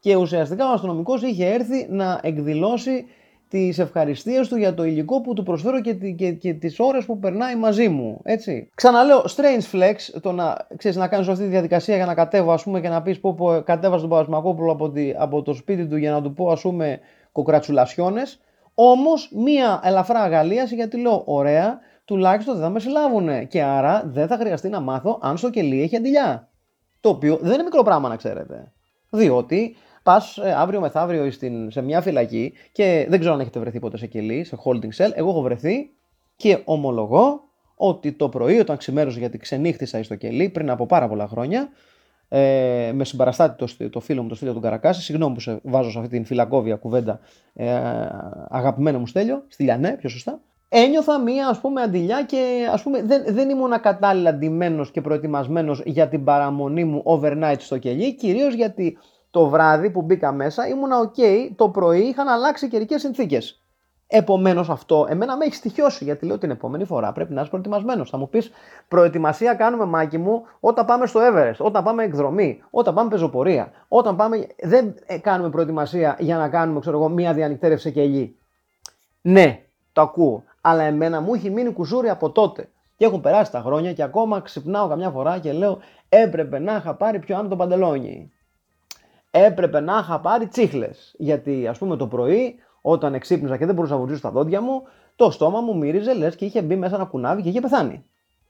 Και 0.00 0.16
ουσιαστικά 0.16 0.68
ο 0.70 0.72
αστυνομικός 0.72 1.22
είχε 1.22 1.46
έρθει 1.46 1.86
να 1.90 2.20
εκδηλώσει 2.22 3.06
τις 3.48 3.78
ευχαριστίες 3.78 4.48
του 4.48 4.56
για 4.56 4.74
το 4.74 4.84
υλικό 4.84 5.20
που 5.20 5.34
του 5.34 5.42
προσφέρω 5.42 5.80
και, 5.80 5.94
και, 5.94 6.32
και 6.32 6.54
τις 6.54 6.78
ώρες 6.78 7.04
που 7.04 7.18
περνάει 7.18 7.56
μαζί 7.56 7.88
μου. 7.88 8.20
Έτσι. 8.22 8.70
Ξαναλέω, 8.74 9.24
strange 9.24 9.76
flex 9.76 9.94
το 10.20 10.32
να, 10.32 10.56
ξέρεις, 10.76 10.96
να 10.96 11.08
κάνεις 11.08 11.28
αυτή 11.28 11.42
τη 11.42 11.48
διαδικασία 11.48 11.96
για 11.96 12.06
να 12.06 12.14
κατέβω 12.14 12.52
ας 12.52 12.62
πούμε, 12.62 12.80
και 12.80 12.88
να 12.88 13.02
πεις 13.02 13.20
πω, 13.20 13.34
πω 13.34 13.62
κατέβασε 13.64 14.00
τον 14.00 14.10
Παπασμακόπουλο 14.10 14.72
από, 14.72 14.92
από 15.18 15.42
το 15.42 15.52
σπίτι 15.52 15.86
του 15.86 15.96
για 15.96 16.10
να 16.10 16.22
του 16.22 16.32
πω 16.32 16.50
ας 16.50 16.60
πούμε 16.60 17.00
κοκρατσουλασιώνες. 17.32 18.40
Όμως 18.74 19.30
μία 19.32 19.80
ελαφρά 19.84 20.20
αγαλίαση 20.20 20.74
γιατί 20.74 20.96
λέω 20.96 21.22
ωραία, 21.26 21.78
τουλάχιστον 22.04 22.54
δεν 22.54 22.62
θα 22.62 22.70
με 22.70 22.80
συλλάβουν. 22.80 23.48
Και 23.48 23.62
άρα 23.62 24.02
δεν 24.06 24.26
θα 24.26 24.36
χρειαστεί 24.36 24.68
να 24.68 24.80
μάθω 24.80 25.18
αν 25.22 25.36
στο 25.36 25.50
κελί 25.50 25.82
έχει 25.82 25.96
αντιλιά. 25.96 26.48
Το 27.00 27.08
οποίο 27.08 27.36
δεν 27.36 27.52
είναι 27.52 27.62
μικρό 27.62 27.82
πράγμα 27.82 28.08
να 28.08 28.16
ξέρετε. 28.16 28.72
Διότι 29.10 29.76
πας 30.02 30.38
ε, 30.38 30.52
αύριο 30.52 30.80
μεθαύριο 30.80 31.30
στην, 31.30 31.70
σε 31.70 31.82
μια 31.82 32.00
φυλακή 32.00 32.52
και 32.72 33.06
δεν 33.08 33.18
ξέρω 33.18 33.34
αν 33.34 33.40
έχετε 33.40 33.60
βρεθεί 33.60 33.78
ποτέ 33.78 33.96
σε 33.96 34.06
κελί, 34.06 34.44
σε 34.44 34.58
holding 34.64 35.04
cell. 35.04 35.10
Εγώ 35.14 35.30
έχω 35.30 35.42
βρεθεί 35.42 35.90
και 36.36 36.58
ομολογώ 36.64 37.40
ότι 37.76 38.12
το 38.12 38.28
πρωί 38.28 38.58
όταν 38.58 38.76
ξημέρωσε 38.76 39.18
γιατί 39.18 39.38
ξενύχτησα 39.38 40.02
στο 40.02 40.14
κελί 40.14 40.48
πριν 40.48 40.70
από 40.70 40.86
πάρα 40.86 41.08
πολλά 41.08 41.26
χρόνια 41.26 41.68
ε, 42.36 42.92
με 42.94 43.04
συμπαραστάτη 43.04 43.66
το, 43.66 43.88
το 43.90 44.00
φίλο 44.00 44.22
μου, 44.22 44.28
το 44.28 44.34
Στέλιο 44.34 44.54
του 44.54 44.60
Καρακάση. 44.60 45.02
Συγγνώμη 45.02 45.34
που 45.34 45.40
σε 45.40 45.60
βάζω 45.62 45.90
σε 45.90 45.98
αυτή 45.98 46.10
την 46.10 46.24
φυλακόβια 46.24 46.76
κουβέντα, 46.76 47.20
ε, 47.54 47.74
αγαπημένο 48.48 48.98
μου 48.98 49.06
Στέλιο, 49.06 49.44
Στυλιανέ, 49.48 49.96
πιο 49.98 50.08
σωστά. 50.08 50.40
Ένιωθα 50.68 51.18
μία 51.18 51.48
ας 51.48 51.60
πούμε 51.60 51.82
αντιλιά 51.82 52.22
και 52.22 52.68
ας 52.72 52.82
πούμε 52.82 53.02
δεν, 53.02 53.24
δεν 53.28 53.50
ήμουν 53.50 53.80
κατάλληλα 53.80 54.30
αντιμένος 54.30 54.90
και 54.90 55.00
προετοιμασμένος 55.00 55.82
για 55.84 56.08
την 56.08 56.24
παραμονή 56.24 56.84
μου 56.84 57.02
overnight 57.06 57.58
στο 57.58 57.78
κελί, 57.78 58.14
κυρίως 58.14 58.54
γιατί 58.54 58.98
το 59.30 59.48
βράδυ 59.48 59.90
που 59.90 60.02
μπήκα 60.02 60.32
μέσα 60.32 60.68
ήμουνα 60.68 60.96
ok, 61.02 61.50
το 61.56 61.68
πρωί 61.68 62.00
είχαν 62.00 62.28
αλλάξει 62.28 62.68
καιρικές 62.68 63.00
συνθήκες. 63.00 63.63
Επομένως, 64.16 64.70
αυτό 64.70 65.06
εμένα 65.08 65.36
με 65.36 65.44
έχει 65.44 65.54
στοιχειώσει 65.54 66.04
γιατί 66.04 66.26
λέω 66.26 66.38
την 66.38 66.50
επόμενη 66.50 66.84
φορά 66.84 67.12
πρέπει 67.12 67.32
να 67.32 67.40
είσαι 67.40 67.50
προετοιμασμένος. 67.50 68.10
Θα 68.10 68.18
μου 68.18 68.28
πεις 68.28 68.50
προετοιμασία 68.88 69.54
κάνουμε 69.54 69.84
μάκι 69.84 70.18
μου 70.18 70.42
όταν 70.60 70.84
πάμε 70.84 71.06
στο 71.06 71.20
Everest, 71.20 71.56
όταν 71.58 71.84
πάμε 71.84 72.04
εκδρομή, 72.04 72.62
όταν 72.70 72.94
πάμε 72.94 73.10
πεζοπορία. 73.10 73.72
Όταν 73.88 74.16
πάμε. 74.16 74.46
Δεν 74.62 74.94
ε, 75.06 75.18
κάνουμε 75.18 75.50
προετοιμασία 75.50 76.16
για 76.20 76.36
να 76.36 76.48
κάνουμε 76.48 76.80
ξέρω 76.80 76.96
εγώ, 76.96 77.08
μία 77.08 77.32
διανυκτέρευση 77.32 77.92
και 77.92 78.00
ελί. 78.00 78.38
Ναι, 79.22 79.62
το 79.92 80.00
ακούω. 80.00 80.42
Αλλά 80.60 80.82
εμένα 80.82 81.20
μου 81.20 81.34
έχει 81.34 81.50
μείνει 81.50 81.72
κουζούρι 81.72 82.08
από 82.08 82.30
τότε. 82.30 82.68
Και 82.96 83.04
έχουν 83.04 83.20
περάσει 83.20 83.50
τα 83.50 83.60
χρόνια 83.60 83.92
και 83.92 84.02
ακόμα 84.02 84.40
ξυπνάω 84.40 84.88
καμιά 84.88 85.10
φορά 85.10 85.38
και 85.38 85.52
λέω 85.52 85.78
έπρεπε 86.08 86.58
να 86.58 86.76
είχα 86.76 86.94
πάρει 86.94 87.18
πιο 87.18 87.36
άνω 87.36 87.48
το 87.48 87.56
παντελόνι. 87.56 88.32
Έπρεπε 89.30 89.80
να 89.80 89.98
είχα 89.98 90.20
πάρει 90.20 90.46
τσίχλες. 90.46 91.14
Γιατί 91.18 91.66
ας 91.66 91.78
πούμε 91.78 91.96
το 91.96 92.06
πρωί 92.06 92.58
όταν 92.86 93.14
εξύπνησα 93.14 93.56
και 93.56 93.66
δεν 93.66 93.74
μπορούσα 93.74 93.94
να 93.94 94.00
βουτήσω 94.00 94.18
στα 94.18 94.30
δόντια 94.30 94.60
μου, 94.60 94.82
το 95.16 95.30
στόμα 95.30 95.60
μου 95.60 95.76
μύριζε 95.76 96.14
λες 96.14 96.36
και 96.36 96.44
είχε 96.44 96.62
μπει 96.62 96.76
μέσα 96.76 96.94
ένα 96.94 97.04
κουνάβι 97.04 97.42
και 97.42 97.48
είχε 97.48 97.60
πεθάνει. 97.60 98.04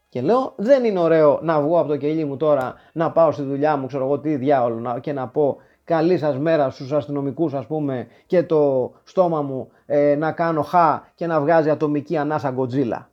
Και 0.09 0.21
λέω, 0.21 0.53
δεν 0.55 0.83
είναι 0.83 0.99
ωραίο 0.99 1.39
να 1.41 1.61
βγω 1.61 1.79
από 1.79 1.87
το 1.87 1.97
κελί 1.97 2.25
μου 2.25 2.37
τώρα, 2.37 2.73
να 2.93 3.11
πάω 3.11 3.31
στη 3.31 3.43
δουλειά 3.43 3.77
μου, 3.77 3.87
ξέρω 3.87 4.05
εγώ 4.05 4.19
τι 4.19 4.35
διάολο, 4.35 4.99
και 4.99 5.13
να 5.13 5.27
πω 5.27 5.57
καλή 5.83 6.17
σας 6.17 6.37
μέρα 6.37 6.69
στους 6.69 6.91
αστυνομικούς 6.91 7.53
ας 7.53 7.65
πούμε 7.65 8.07
και 8.25 8.43
το 8.43 8.91
στόμα 9.03 9.41
μου 9.41 9.69
ε, 9.85 10.15
να 10.15 10.31
κάνω 10.31 10.61
χα 10.61 11.01
και 11.15 11.27
να 11.27 11.39
βγάζει 11.41 11.69
ατομική 11.69 12.17
ανάσα 12.17 12.51
γκοτζίλα. 12.51 13.09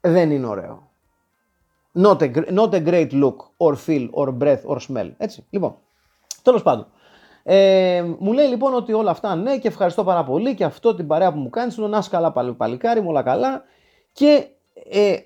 Δεν 0.00 0.30
είναι 0.30 0.46
ωραίο. 0.46 0.90
Not 2.02 2.18
a, 2.22 2.52
not 2.54 2.74
a 2.74 2.86
great 2.86 3.12
look 3.12 3.36
or 3.56 3.74
feel 3.86 4.08
or 4.10 4.38
breath 4.38 4.62
or 4.66 4.76
smell. 4.88 5.10
Έτσι, 5.16 5.46
λοιπόν. 5.50 5.76
Τέλος 6.42 6.62
πάντων. 6.62 6.86
Ε, 7.50 8.04
μου 8.18 8.32
λέει 8.32 8.46
λοιπόν 8.46 8.74
ότι 8.74 8.92
όλα 8.92 9.10
αυτά 9.10 9.34
ναι 9.34 9.58
και 9.58 9.68
ευχαριστώ 9.68 10.04
πάρα 10.04 10.24
πολύ 10.24 10.54
και 10.54 10.64
αυτό 10.64 10.94
την 10.94 11.06
παρέα 11.06 11.32
που 11.32 11.38
μου 11.38 11.50
κάνεις. 11.50 11.78
Λέω 11.78 11.88
να 11.88 12.02
καλά 12.10 12.32
πάλι, 12.32 12.52
παλικάρι 12.52 13.00
μου, 13.00 13.08
όλα 13.08 13.22
καλά. 13.22 13.62
Και 14.12 14.46
ε, 14.90 15.16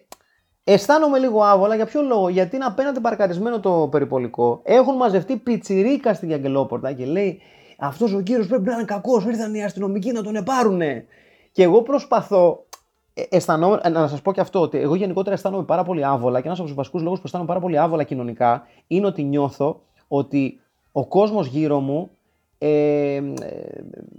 αισθάνομαι 0.65 1.19
λίγο 1.19 1.43
άβολα 1.43 1.75
για 1.75 1.87
ποιο 1.87 2.03
λόγο, 2.03 2.29
γιατί 2.29 2.57
είναι 2.57 2.65
απέναντι 2.65 3.01
παρκαρισμένο 3.01 3.61
το 3.61 3.89
περιπολικό. 3.91 4.61
Έχουν 4.65 4.97
μαζευτεί 4.97 5.37
πιτσιρίκα 5.37 6.15
στην 6.15 6.33
Αγγελόπορτα 6.33 6.93
και 6.93 7.05
λέει 7.05 7.41
αυτός 7.79 8.13
ο 8.13 8.21
κύριος 8.21 8.47
πρέπει 8.47 8.65
να 8.65 8.73
είναι 8.73 8.85
κακός. 8.85 9.25
Ήρθαν 9.25 9.55
οι 9.55 9.65
αστυνομικοί 9.65 10.13
να 10.13 10.23
τον 10.23 10.37
επάρουνε. 10.37 11.05
Και 11.53 11.63
εγώ 11.63 11.83
προσπαθώ. 11.83 12.67
Ε, 13.15 13.23
αισθανόμαι, 13.29 13.81
ε, 13.83 13.89
να 13.89 14.09
σας 14.09 14.23
πω 14.23 14.33
και 14.33 14.41
αυτό, 14.41 14.61
ότι 14.61 14.79
εγώ 14.79 14.95
γενικότερα 14.95 15.35
αισθάνομαι 15.35 15.65
πάρα 15.65 15.83
πολύ 15.83 16.05
άβολα 16.05 16.41
και 16.41 16.47
ένας 16.47 16.59
από 16.59 16.67
τους 16.67 16.77
βασικούς 16.77 17.03
λόγους 17.03 17.19
που 17.19 17.25
αισθάνομαι 17.25 17.49
πάρα 17.49 17.61
πολύ 17.61 17.79
άβολα 17.79 18.03
κοινωνικά 18.03 18.67
είναι 18.87 19.07
ότι 19.07 19.23
νιώθω 19.23 19.81
ότι 20.09 20.62
ο 20.93 21.07
κόσμος 21.07 21.47
γύρω 21.47 21.81
μου 21.81 22.11
ε, 22.59 23.21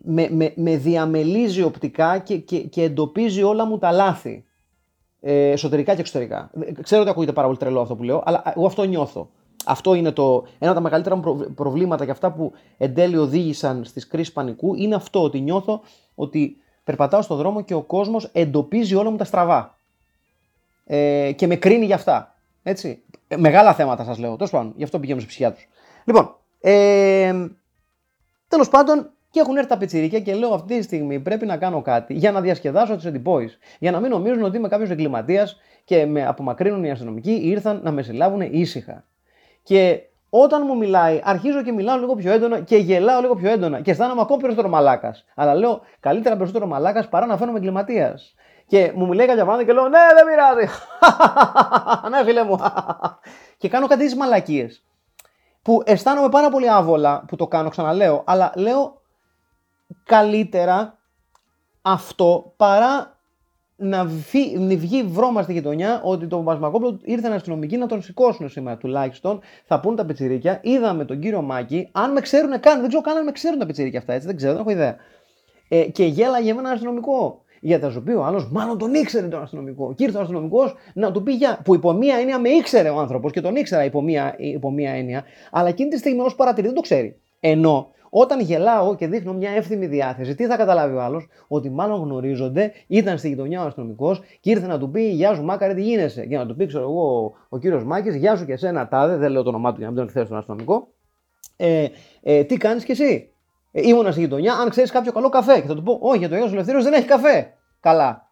με, 0.04 0.28
με, 0.30 0.54
με 0.56 0.78
διαμελίζει 0.78 1.64
οπτικά 1.64 2.18
και, 2.18 2.38
και, 2.38 2.60
και 2.60 2.84
εντοπίζει 2.84 3.44
όλα 3.44 3.66
μου 3.66 3.78
τα 3.78 3.92
λάθη. 3.92 4.44
Ε, 5.26 5.50
εσωτερικά 5.50 5.94
και 5.94 6.00
εξωτερικά. 6.00 6.52
Ξέρω 6.82 7.02
ότι 7.02 7.10
ακούγεται 7.10 7.34
πάρα 7.34 7.48
πολύ 7.48 7.60
τρελό 7.60 7.82
αυτό 7.82 7.96
που 7.96 8.04
λέω, 8.04 8.24
αλλά 8.26 8.54
εγώ 8.56 8.66
αυτό 8.66 8.84
νιώθω. 8.84 9.30
Αυτό 9.66 9.94
είναι 9.94 10.12
το, 10.12 10.46
ένα 10.60 10.72
από 10.72 10.74
τα 10.74 10.82
μεγαλύτερα 10.82 11.20
προβλήματα 11.56 12.06
και 12.06 12.12
αυτά 12.12 12.32
που 12.32 12.52
εν 12.78 12.94
τέλει 12.94 13.18
οδήγησαν 13.18 13.84
στις 13.84 14.08
κρίσεις 14.08 14.34
πανικού 14.34 14.76
είναι 14.76 14.96
αυτό 14.96 15.24
ότι 15.24 15.40
νιώθω 15.40 15.82
ότι 16.16 16.58
περπατάω 16.84 17.22
στον 17.22 17.38
δρόμο 17.38 17.62
και 17.62 17.74
ο 17.74 17.82
κόσμος 17.82 18.30
εντοπίζει 18.32 18.96
όλα 18.96 19.10
μου 19.10 19.18
τα 19.18 19.24
στραβά. 19.24 19.78
Ε, 20.86 21.32
και 21.36 21.48
με 21.48 21.56
κρίνει 21.56 21.86
για 21.86 21.96
αυτά. 21.96 22.36
Έτσι. 22.64 23.04
Ε, 23.28 23.38
μεγάλα 23.38 23.74
θέματα 23.74 24.04
σας 24.04 24.18
λέω. 24.18 24.36
Τόσο 24.36 24.52
πάντων, 24.52 24.74
γι' 24.76 24.84
αυτό 24.84 25.00
πηγαίνω 25.00 25.20
σε 25.20 25.26
ψυχιάτρους. 25.26 25.68
Λοιπόν, 26.04 26.36
ε, 26.66 27.34
Τέλος 28.48 28.70
πάντων, 28.70 29.12
και 29.30 29.40
έχουν 29.40 29.58
έρθει 29.58 29.70
τα 29.70 29.78
πετσιρίκια 29.78 30.20
και 30.20 30.34
λέω 30.36 30.54
αυτή 30.54 30.78
τη 30.78 30.84
στιγμή 30.84 31.20
πρέπει 31.20 31.46
να 31.46 31.58
κάνω 31.58 31.82
κάτι 31.82 32.14
για 32.14 32.32
να 32.32 32.42
διασκεδάσω 32.42 32.96
του 32.98 33.08
εντυπώσει. 33.08 33.58
Για 33.80 33.92
να 33.92 34.00
μην 34.00 34.10
νομίζουν 34.10 34.44
ότι 34.44 34.58
είμαι 34.58 34.68
κάποιος 34.68 34.90
εγκληματίας 34.90 35.60
και 35.84 36.06
με 36.06 36.26
απομακρύνουν 36.26 36.84
οι 36.84 36.92
αστυνομικοί 36.92 37.32
ήρθαν 37.32 37.80
να 37.84 37.92
με 37.92 38.02
συλλάβουν 38.02 38.42
ήσυχα. 38.42 39.06
Και 39.64 40.00
όταν 40.30 40.64
μου 40.68 40.78
μιλάει, 40.78 41.22
αρχίζω 41.24 41.64
και 41.64 41.72
μιλάω 41.72 41.98
λίγο 41.98 42.16
πιο 42.16 42.32
έντονα 42.32 42.60
και 42.60 42.78
γελάω 42.78 43.22
λίγο 43.22 43.36
πιο 43.36 43.50
έντονα 43.50 43.82
και 43.82 43.92
αισθάνομαι 43.92 44.22
ακόμα 44.22 44.40
περισσότερο 44.40 44.70
μαλάκας. 44.70 45.26
Αλλά 45.36 45.56
λέω 45.56 45.82
καλύτερα 46.00 46.36
περισσότερο 46.36 46.68
μαλάκας 46.68 47.10
παρά 47.10 47.26
να 47.26 47.38
φαίνομαι 47.38 47.58
εγκληματίας. 47.58 48.36
Και 48.68 48.92
μου 48.96 49.08
μιλάει 49.08 49.28
κάποια 49.28 49.46
πράγματα 49.46 49.66
και 49.68 49.74
λέω 49.74 49.88
Ναι, 49.88 50.00
δεν 50.16 50.26
πειράζει. 50.26 50.80
ναι, 52.12 52.24
φίλε 52.24 52.44
μου. 52.44 52.60
και 53.58 53.70
κάνω 53.70 53.88
κάτι 53.88 54.04
τις 54.04 54.16
μαλακίες 54.16 54.84
που 55.64 55.82
αισθάνομαι 55.86 56.30
πάρα 56.30 56.50
πολύ 56.50 56.70
άβολα 56.70 57.24
που 57.28 57.36
το 57.36 57.48
κάνω, 57.48 57.70
ξαναλέω, 57.70 58.24
αλλά 58.26 58.52
λέω 58.56 59.02
καλύτερα 60.04 60.98
αυτό 61.82 62.54
παρά 62.58 63.18
να 63.76 64.06
βγει, 64.06 64.76
βγει 64.76 65.04
βρώμα 65.04 65.42
στη 65.42 65.54
γειτονιά 65.54 66.02
ότι 66.04 66.28
το 66.28 66.38
Παπασμακόπουλο 66.38 67.00
ήρθε 67.04 67.28
να 67.28 67.36
αστυνομικοί 67.36 67.78
να 67.78 67.88
τον 67.88 68.02
σηκώσουν 68.02 68.50
σήμερα 68.50 68.78
τουλάχιστον. 68.78 69.40
Θα 69.66 69.80
πούν 69.80 69.96
τα 69.96 70.06
πετσιρίκια. 70.06 70.60
Είδαμε 70.64 71.06
τον 71.06 71.20
κύριο 71.20 71.42
Μάκη. 71.42 71.90
Αν 71.92 72.12
με 72.12 72.22
ξέρουν 72.22 72.60
καν, 72.60 72.80
δεν 72.80 72.88
ξέρω 72.88 73.04
καν 73.04 73.18
αν 73.18 73.24
με 73.24 73.32
ξέρουν 73.32 73.60
τα 73.60 73.66
πετσιρίκια 73.66 74.00
αυτά, 74.00 74.14
έτσι 74.14 74.28
δεν 74.28 74.36
ξέρω, 74.36 74.52
δεν 74.52 74.62
έχω 74.62 74.70
ιδέα. 74.70 74.96
Ε, 75.68 75.84
και 75.84 76.06
γέλαγε 76.06 76.54
με 76.54 76.60
ένα 76.60 76.70
αστυνομικό. 76.70 77.43
Για 77.66 77.80
τα 77.80 77.94
οποία 77.98 78.20
ο 78.20 78.24
άλλος 78.24 78.52
μάλλον 78.52 78.78
τον 78.78 78.94
ήξερε 78.94 79.28
τον 79.28 79.42
αστυνομικό. 79.42 79.94
Και 79.94 80.04
ήρθε 80.04 80.18
ο 80.18 80.22
αστυνομικός 80.22 80.76
να 80.94 81.12
του 81.12 81.24
πει 81.24 81.34
για. 81.34 81.62
που 81.64 81.76
υπό 81.76 81.94
μία 81.94 82.16
έννοια 82.16 82.40
με 82.40 82.50
ήξερε 82.50 82.90
ο 82.90 83.00
άνθρωπος 83.00 83.32
και 83.32 83.42
τον 83.42 83.56
ήξερα 83.56 83.84
υπό 83.84 84.02
μία, 84.02 84.36
υπό 84.38 84.72
μία 84.72 84.92
έννοια, 84.92 85.24
αλλά 85.52 85.68
εκείνη 85.68 85.90
τη 85.90 85.98
στιγμή 85.98 86.22
ως 86.22 86.36
παρατηρητή 86.36 86.68
δεν 86.68 86.76
το 86.76 86.82
ξέρει. 86.82 87.20
Ενώ 87.40 87.92
όταν 88.10 88.40
γελάω 88.40 88.96
και 88.96 89.08
δείχνω 89.08 89.34
μια 89.34 89.52
εύθυμη 89.52 89.86
διάθεση, 89.86 90.36
τι 90.36 90.46
θα 90.46 90.58
καταλάβει 90.58 90.96
ο 90.96 91.02
άλλος, 91.02 91.28
ότι 91.48 91.70
μάλλον 91.70 92.02
γνωρίζονται, 92.02 92.72
ήταν 92.88 93.18
στη 93.18 93.28
γειτονιά 93.28 93.64
ο 93.64 93.66
αστυνομικός 93.66 94.22
και 94.40 94.50
ήρθε 94.50 94.68
να 94.68 94.80
του 94.80 94.90
πει 94.90 95.02
Γεια 95.02 95.34
σου, 95.34 95.44
Μάκαρε, 95.44 95.74
τι 95.74 95.82
γίνεσαι; 95.82 96.26
Και 96.26 96.38
να 96.38 96.46
του 96.46 96.56
πει, 96.56 96.66
ξέρω 96.66 96.84
εγώ, 96.84 97.34
ο 97.50 97.58
κύριος 97.58 97.84
Μάκης, 97.84 98.16
Γεια 98.16 98.36
σου 98.36 98.46
και 98.46 98.54
εσένα, 98.54 98.88
τάδε, 98.88 99.18
δεν 99.18 99.32
λέω 99.32 99.44
το 99.44 99.50
όνομά 99.50 99.72
του 99.72 99.78
για 99.78 99.86
να 99.86 99.92
μην 99.92 100.00
τον 100.00 100.08
εκθέσω 100.08 100.28
τον 100.28 100.38
αστυνομικό. 100.38 100.88
Ε, 101.58 101.88
ε, 102.22 102.44
τι 102.44 102.58
κάνεις 102.58 102.84
κι 102.84 102.92
εσύ; 102.92 103.33
Ε, 103.76 103.88
ήμουνα 103.88 104.12
στη 104.12 104.20
γειτονιά, 104.20 104.54
αν 104.54 104.70
ξέρεις 104.70 104.92
κάποιο 104.92 105.12
καλό 105.12 105.30
καφέ. 105.30 105.60
Και 105.60 105.68
θα 105.68 105.76
του 105.76 105.84
πω, 105.84 106.00
Όχι, 106.02 106.18
για 106.18 106.30
το 106.30 106.36
Ιώσο 106.36 106.54
Ελευθερίο 106.54 106.82
δεν 106.84 106.94
έχει 106.94 107.06
καφέ. 107.06 107.54
Καλά. 107.80 108.32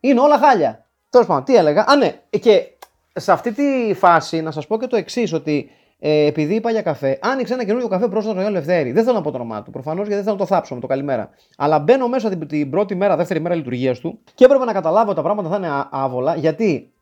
Είναι 0.00 0.20
όλα 0.20 0.38
χάλια. 0.38 0.86
Τέλος 1.10 1.26
πάντων, 1.26 1.44
τι 1.44 1.56
έλεγα; 1.56 1.84
Α, 1.88 1.96
ναι, 1.96 2.20
και 2.30 2.66
σε 3.12 3.32
αυτή 3.32 3.52
τη 3.52 3.94
φάση 3.94 4.40
να 4.40 4.50
σας 4.50 4.66
πω 4.66 4.78
και 4.78 4.86
το 4.86 4.96
εξής, 4.96 5.32
ότι 5.32 5.70
ε, 6.04 6.26
επειδή 6.26 6.54
είπα 6.54 6.70
για 6.70 6.82
καφέ, 6.82 7.18
άνοιξε 7.22 7.54
ένα 7.54 7.64
καινούριο 7.64 7.88
καφέ 7.88 8.08
πρόσφατα 8.08 8.40
στο 8.40 8.48
Ελευθέρη. 8.48 8.92
Δεν 8.92 9.04
θέλω 9.04 9.16
να 9.16 9.22
πω 9.22 9.30
το 9.30 9.36
όνομά 9.36 9.62
του 9.62 9.70
προφανώς 9.70 10.06
γιατί 10.06 10.14
δεν 10.14 10.22
θέλω 10.22 10.34
να 10.34 10.40
το 10.40 10.46
θάψω 10.46 10.74
με 10.74 10.80
το 10.80 10.86
καλημέρα. 10.86 11.30
Αλλά 11.56 11.78
μπαίνω 11.78 12.08
μέσα 12.08 12.28
την, 12.28 12.46
την 12.46 12.70
πρώτη 12.70 12.94
μέρα, 12.94 13.16
δεύτερη 13.16 13.40
μέρα 13.40 13.54
λειτουργίας 13.54 13.98
του 13.98 14.18
και 14.34 14.44
έπρεπε 14.44 14.64
να 14.64 14.72
καταλάβω 14.72 15.06
ότι 15.06 15.16
τα 15.16 15.22
πράγματα 15.22 15.48
θα 15.48 15.56
είναι 15.56 15.86
άβολα 15.90 16.36
γιατί 16.36 16.92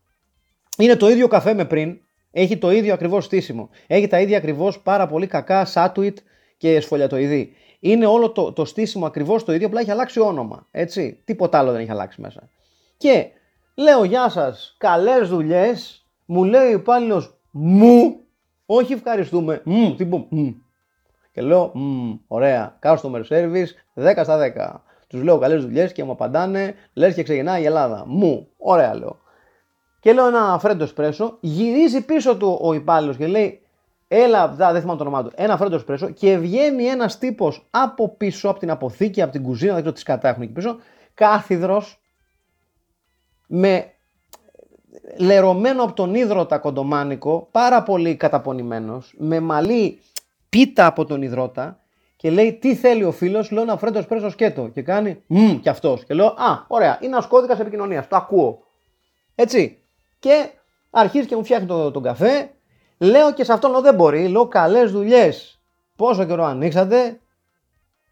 είναι 0.79 0.97
το 0.97 1.09
ίδιο 1.09 1.29
καφέ 1.29 1.55
με 1.55 1.65
πριν, 1.65 1.99
έχει 2.31 2.59
το 2.59 2.71
ίδιο 2.71 2.95
ακριβώς 2.95 3.25
στήσιμο. 3.25 3.71
Έχει 3.87 4.07
τα 4.07 4.21
ίδια 4.21 4.37
ακριβώς 4.37 4.81
πάρα 4.81 5.07
πολύ 5.07 5.27
κακά 5.27 5.65
σάτουιτ 5.65 6.19
και 6.61 6.81
σφολιατοειδή. 6.81 7.53
Είναι 7.81 8.07
όλο 8.07 8.31
το, 8.31 8.53
το 8.53 8.65
στήσιμο 8.65 9.07
ακριβώς 9.07 9.45
το 9.45 9.53
ίδιο, 9.53 9.67
απλά 9.67 9.81
έχει 9.81 9.91
αλλάξει 9.91 10.21
όνομα. 10.21 10.67
Έτσι. 10.71 11.21
Τίποτα 11.25 11.59
άλλο 11.59 11.73
δεν 11.73 11.81
έχει 11.81 11.91
αλλάξει 11.91 12.21
μέσα. 12.21 12.49
Και 12.97 13.27
λέω 13.75 14.05
γεια 14.05 14.29
σας, 14.29 14.75
καλές 14.79 15.29
δουλειές. 15.29 16.07
Μου 16.25 16.45
λέει 16.45 16.69
ο 16.73 16.79
υπάλληλος 16.79 17.35
μου, 17.51 18.21
όχι 18.67 18.93
ευχαριστούμε. 18.93 19.61
Μου, 19.65 19.95
τι 19.95 20.07
πω, 20.07 20.27
μου. 20.29 20.63
Και 21.33 21.41
λέω, 21.41 21.73
ωραία, 22.27 22.79
customer 22.83 23.23
service 23.29 23.69
10 23.95 24.21
στα 24.23 24.39
10. 24.39 24.83
Τους 25.07 25.23
λέω 25.23 25.39
καλές 25.39 25.63
δουλειές 25.63 25.93
και 25.93 26.05
μου 26.05 26.11
απαντάνε, 26.11 26.75
λες 26.93 27.15
και 27.15 27.23
ξεκινάει 27.23 27.63
η 27.63 27.65
Ελλάδα. 27.65 28.05
Μου, 28.07 28.49
ωραία 28.59 28.95
λέω. 28.95 29.21
Και 30.01 30.13
λέω 30.13 30.27
ένα 30.27 30.59
φρέντο 30.61 30.85
εσπρέσο, 30.85 31.37
γυρίζει 31.41 32.05
πίσω 32.05 32.37
του 32.37 32.59
ο 32.63 32.73
υπάλληλος 32.73 33.17
και 33.17 33.27
λέει, 33.27 33.61
Έλα, 34.13 34.49
δεν 34.49 34.81
θυμάμαι 34.81 34.99
το 34.99 35.05
όνομά 35.05 35.23
του. 35.23 35.33
Ένα 35.35 35.57
φρέντο 35.57 35.75
εσπρέσο 35.75 36.11
και 36.11 36.37
βγαίνει 36.37 36.85
ένας 36.85 37.19
τύπος 37.19 37.67
από 37.71 38.09
πίσω, 38.09 38.49
από 38.49 38.59
την 38.59 38.71
αποθήκη, 38.71 39.23
από 39.23 39.33
την 39.33 39.43
κουζίνα, 39.43 39.73
δεν 39.73 39.83
ξέρω 39.83 39.97
τι 39.97 40.03
κατά 40.03 40.29
έχουν 40.29 40.43
εκεί 40.43 40.53
πίσω, 40.53 40.77
κάθιδρος 41.15 42.01
με 43.47 43.93
λερωμένο 45.19 45.83
από 45.83 45.93
τον 45.93 46.15
ίδρωτα 46.15 46.59
κοντομάνικο, 46.59 47.49
πάρα 47.51 47.83
πολύ 47.83 48.17
καταπονημένος, 48.17 49.15
με 49.19 49.41
μαλλί 49.41 50.01
πίτα 50.49 50.87
από 50.87 51.05
τον 51.05 51.23
υδρότα 51.23 51.81
και 52.17 52.31
λέει 52.31 52.53
τι 52.53 52.75
θέλει 52.75 53.05
ο 53.05 53.13
φίλος, 53.13 53.51
λέω 53.51 53.63
ένα 53.63 53.77
φρέντο 53.77 53.99
εσπρέσο 53.99 54.31
σκέτο 54.31 54.69
και 54.69 54.83
κάνει 54.83 55.23
μμ 55.27 55.61
κι 55.61 55.69
αυτός. 55.69 56.05
Και 56.05 56.15
λέω 56.15 56.27
Α, 56.27 56.65
ωραία, 56.67 56.99
είναι 57.01 57.13
ένας 57.13 57.27
κώδικας 57.27 57.61
επικοινωνίας, 57.61 58.09
το 58.09 58.17
ακούω. 58.17 58.63
Έτσι. 59.35 59.79
Και 60.19 60.51
αρχίζει 60.91 61.27
και 61.27 61.37
μου 61.37 61.45
φτιάχνει 61.45 61.67
τον, 61.67 61.93
τον 61.93 62.03
καφέ, 62.03 62.51
Λέω 63.03 63.33
και 63.33 63.45
σε 63.45 63.53
αυτόν 63.53 63.71
λέω 63.71 63.81
δεν 63.81 63.95
μπορεί. 63.95 64.29
Λέω 64.29 64.47
καλές 64.49 64.93
δουλειές. 64.93 65.61
Πόσο 65.97 66.25
καιρό 66.25 66.45
ανοίξατε; 66.45 67.21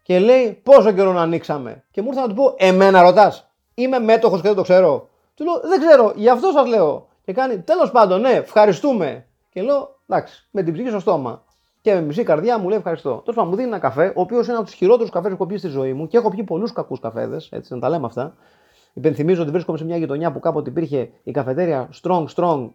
Και 0.03 0.19
λέει 0.19 0.61
πόσο 0.63 0.91
καιρό 0.91 1.13
να 1.13 1.21
ανοίξαμε; 1.21 1.83
Και 1.91 2.01
μου 2.01 2.07
ήρθε 2.07 2.21
να 2.21 2.27
του 2.27 2.33
πω, 2.33 2.53
Εμένα 2.57 3.01
ρωτάς. 3.01 3.51
Είμαι 3.73 3.99
μέτοχος 3.99 4.41
και 4.41 4.47
δεν 4.47 4.55
το 4.57 4.61
ξέρω. 4.61 5.09
Του 5.35 5.43
λέω 5.43 5.59
Δεν 5.59 5.79
ξέρω, 5.79 6.13
γι' 6.15 6.29
αυτό 6.29 6.51
σας 6.51 6.67
λέω. 6.67 7.07
Και 7.25 7.33
κάνει 7.33 7.59
τέλος 7.59 7.91
πάντων, 7.91 8.21
ναι, 8.21 8.29
ευχαριστούμε. 8.29 9.25
Και 9.49 9.61
λέω 9.61 9.99
εντάξει, 10.07 10.47
με 10.51 10.63
την 10.63 10.73
ψυχή 10.73 10.89
στο 10.89 10.99
στόμα. 10.99 11.43
Και 11.81 11.93
με 11.93 12.01
μισή 12.01 12.23
καρδιά 12.23 12.59
μου 12.59 12.69
λέει 12.69 12.77
ευχαριστώ. 12.77 13.09
Τέλος 13.09 13.35
πάντων, 13.35 13.49
μου 13.49 13.55
δίνει 13.55 13.67
ένα 13.67 13.79
καφέ, 13.79 14.07
ο 14.15 14.21
οποίος 14.21 14.47
είναι 14.47 14.55
από 14.55 14.65
τους 14.65 14.73
χειρότερους 14.73 15.11
καφές 15.11 15.29
που 15.29 15.35
έχω 15.35 15.45
πιει 15.45 15.57
στη 15.57 15.67
ζωή 15.67 15.93
μου 15.93 16.07
και 16.07 16.17
έχω 16.17 16.29
πιει 16.29 16.43
πολλούς 16.43 16.73
κακούς 16.73 16.99
καφέδες, 16.99 17.49
έτσι 17.51 17.73
να 17.73 17.79
τα 17.79 17.89
λέμε 17.89 18.05
αυτά. 18.05 18.35
Υπενθυμίζω 18.93 19.41
ότι 19.41 19.51
βρίσκομαι 19.51 19.77
σε 19.77 19.85
μια 19.85 19.97
γειτονιά 19.97 20.31
που 20.31 20.39
κάποτε 20.39 20.69
υπήρχε 20.69 21.09
η 21.23 21.31
καφετέρια 21.31 21.89
Strong 22.01 22.25
Strong, 22.35 22.69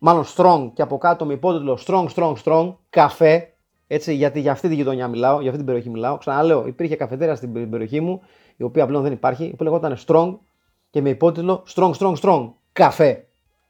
μάλλον 0.00 0.24
Strong 0.36 0.70
και 0.74 0.82
από 0.82 0.98
κάτω 0.98 1.24
με 1.24 1.32
υπότιτλο 1.32 1.78
Strong 1.86 2.06
Strong 2.14 2.34
Strong, 2.44 2.74
καφέ. 2.90 3.52
Έτσι, 3.86 4.14
γιατί 4.14 4.40
για 4.40 4.52
αυτή 4.52 4.68
τη 4.68 4.74
γειτονιά 4.74 5.08
μιλάω, 5.08 5.34
για 5.34 5.44
αυτή 5.44 5.56
την 5.56 5.66
περιοχή 5.66 5.90
μιλάω. 5.90 6.18
Ξαναλέω, 6.18 6.66
υπήρχε 6.66 6.96
καφετέρια 6.96 7.34
στην 7.34 7.70
περιοχή 7.70 8.00
μου, 8.00 8.20
η 8.56 8.62
οποία 8.62 8.86
πλέον 8.86 9.02
δεν 9.02 9.12
υπάρχει, 9.12 9.54
που 9.56 9.62
λεγόταν 9.62 9.96
Strong 10.06 10.38
και 10.90 11.00
με 11.00 11.08
υπότιτλο 11.08 11.64
Strong 11.74 11.92
Strong 11.92 12.14
Strong, 12.14 12.50
καφέ. 12.72 13.24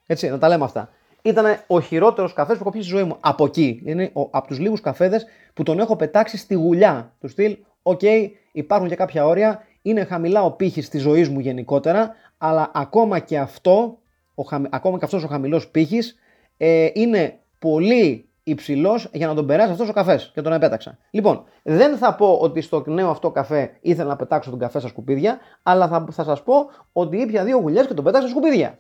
Έτσι, 0.07 0.29
να 0.29 0.39
τα 0.39 0.49
λέμε 0.49 0.65
αυτά. 0.65 0.89
Ήταν 1.23 1.45
ο 1.67 1.81
χειρότερος 1.81 2.33
καφές 2.33 2.57
που 2.57 2.63
έχω 2.63 2.71
πιει 2.71 2.83
στη 2.83 2.91
ζωή 2.91 3.05
μου. 3.05 3.17
Από 3.21 3.45
εκεί. 3.45 3.83
Είναι 3.85 4.11
ο, 4.13 4.21
από 4.31 4.47
τους 4.47 4.59
λίγους 4.59 4.81
καφέδες 4.81 5.27
που 5.55 5.63
τον 5.63 5.79
έχω 5.79 5.97
πετάξει 5.97 6.37
στη 6.37 6.55
γουλιά. 6.55 7.13
Του 7.21 7.29
στυλ, 7.29 7.57
οκ, 7.83 8.01
υπάρχουν 8.53 8.89
και 8.89 8.95
κάποια 8.95 9.27
όρια. 9.27 9.65
Είναι 9.83 10.05
χαμηλά 10.05 10.45
ο 10.45 10.51
πύχης 10.51 10.89
της 10.89 11.03
ζωής 11.03 11.29
μου 11.29 11.41
γενικότερα, 11.41 12.15
αλλά 12.39 12.71
ακόμα 12.75 13.19
και 13.19 13.39
αυτό, 13.39 13.99
ο, 14.35 14.43
ακόμα 14.71 14.99
και 14.99 15.05
αυτός 15.05 15.25
ο 15.25 15.27
χαμηλός 15.27 15.69
πύχης 15.69 16.19
ε, 16.57 16.89
είναι 16.93 17.39
πολύ 17.59 18.29
υψηλός 18.43 19.09
για 19.13 19.27
να 19.27 19.35
τον 19.35 19.47
περάσει 19.47 19.73
αυτός 19.73 19.89
ο 19.89 19.93
καφές 19.93 20.31
και 20.35 20.43
τον 20.43 20.53
επέταξα. 20.53 20.99
Λοιπόν, 21.11 21.45
δεν 21.63 21.97
θα 21.97 22.15
πω 22.15 22.39
ότι 22.41 22.61
στο 22.61 22.85
νέο 22.87 23.11
αυτό 23.11 23.31
καφέ 23.31 23.77
ήθελα 23.81 24.09
να 24.09 24.17
πετάξω 24.17 24.51
τον 24.51 24.59
καφέ 24.59 24.79
στα 24.79 24.89
σκουπίδια, 24.89 25.39
αλλά 25.63 25.89
θα, 25.89 26.07
θα 26.11 26.25
σας 26.25 26.43
πω 26.43 26.55
ότι 26.93 27.17
ήπια 27.17 27.45
δύο 27.45 27.59
γουλιές 27.59 27.87
και 27.87 27.95
τον 27.95 28.05
πετάξα 28.05 28.29
στα 28.29 28.39
σκουπίδια. 28.39 28.79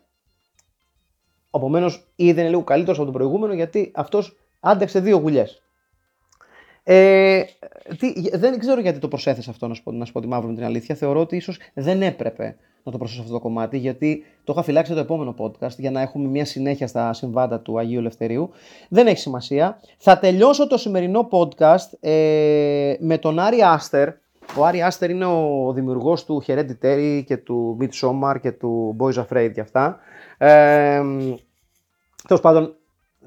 Επομένως, 1.54 1.90
ήδη 2.16 2.40
είναι 2.40 2.48
λίγο 2.48 2.64
καλύτερος 2.64 2.96
από 2.96 3.06
τον 3.06 3.14
προηγούμενο 3.14 3.52
γιατί 3.52 3.90
αυτός 3.94 4.36
άντεξε 4.60 5.00
δύο 5.00 5.16
γουλιές. 5.16 5.62
Ε, 6.92 7.42
δεν 8.32 8.58
ξέρω 8.58 8.80
γιατί 8.80 8.98
το 8.98 9.08
προσέθεσα 9.08 9.50
αυτό, 9.50 9.68
να 9.68 9.74
σου, 9.74 9.82
πω, 9.82 9.92
να 9.92 10.04
σου 10.04 10.12
πω 10.12 10.20
τη 10.20 10.26
μαύρη 10.26 10.48
με 10.48 10.54
την 10.54 10.64
αλήθεια. 10.64 10.94
Θεωρώ 10.94 11.20
ότι 11.20 11.36
ίσως 11.36 11.58
δεν 11.74 12.02
έπρεπε 12.02 12.56
να 12.82 12.92
το 12.92 12.98
προσθέσω 12.98 13.22
αυτό 13.22 13.32
το 13.32 13.40
κομμάτι, 13.40 13.78
γιατί 13.78 14.24
το 14.44 14.52
είχα 14.52 14.62
φυλάξει 14.62 14.92
το 14.92 14.98
επόμενο 14.98 15.34
podcast 15.38 15.76
για 15.76 15.90
να 15.90 16.00
έχουμε 16.00 16.28
μια 16.28 16.44
συνέχεια 16.44 16.86
στα 16.86 17.12
συμβάντα 17.12 17.60
του 17.60 17.78
Αγίου 17.78 17.98
Ελευθερίου. 17.98 18.50
Δεν 18.88 19.06
έχει 19.06 19.18
σημασία. 19.18 19.80
Θα 19.98 20.18
τελειώσω 20.18 20.66
το 20.66 20.76
σημερινό 20.76 21.28
podcast 21.30 21.98
ε, 22.00 22.94
με 22.98 23.18
τον 23.18 23.38
Άρη 23.38 23.62
Άστερ. 23.62 24.08
Ο 24.56 24.64
Άρη 24.64 24.82
Άστερ 24.82 25.10
είναι 25.10 25.26
ο 25.26 25.72
δημιουργός 25.74 26.24
του 26.24 26.42
Hereditary 26.46 27.22
και 27.26 27.36
του 27.36 27.78
Midsommar 27.80 28.36
και 28.40 28.52
του 28.52 28.96
Boys 29.00 29.24
Afraid 29.24 29.50
και 29.54 29.60
αυτά. 29.60 29.98
Ε, 30.38 31.02
Τέλος 32.26 32.42
πάντων, 32.42 32.76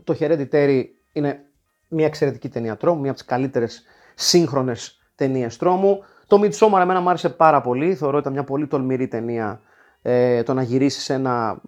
το 0.03 0.15
Hereditary 0.19 0.83
είναι 1.13 1.45
μια 1.93 2.05
εξαιρετική 2.05 2.49
ταινία 2.49 2.77
τρόμου, 2.77 2.99
μια 2.99 3.09
από 3.09 3.19
τις 3.19 3.27
καλύτερες 3.27 3.83
σύγχρονες 4.15 5.01
ταινίες 5.15 5.57
τρόμου. 5.57 6.03
Το 6.27 6.41
Midsommar 6.41 6.79
εμένα 6.81 6.99
μου 6.99 7.09
άρεσε 7.09 7.29
πάρα 7.29 7.61
πολύ. 7.61 7.95
Θεωρώ 7.95 8.17
ότι 8.17 8.21
ήταν 8.21 8.33
μια 8.33 8.43
πολύ 8.43 8.67
τολμηρή 8.67 9.07
ταινία 9.07 9.61
ε, 10.01 10.43
το 10.43 10.53
να 10.53 10.61
γυρίσεις 10.61 11.03
σε 11.03 11.13
ένα. 11.13 11.61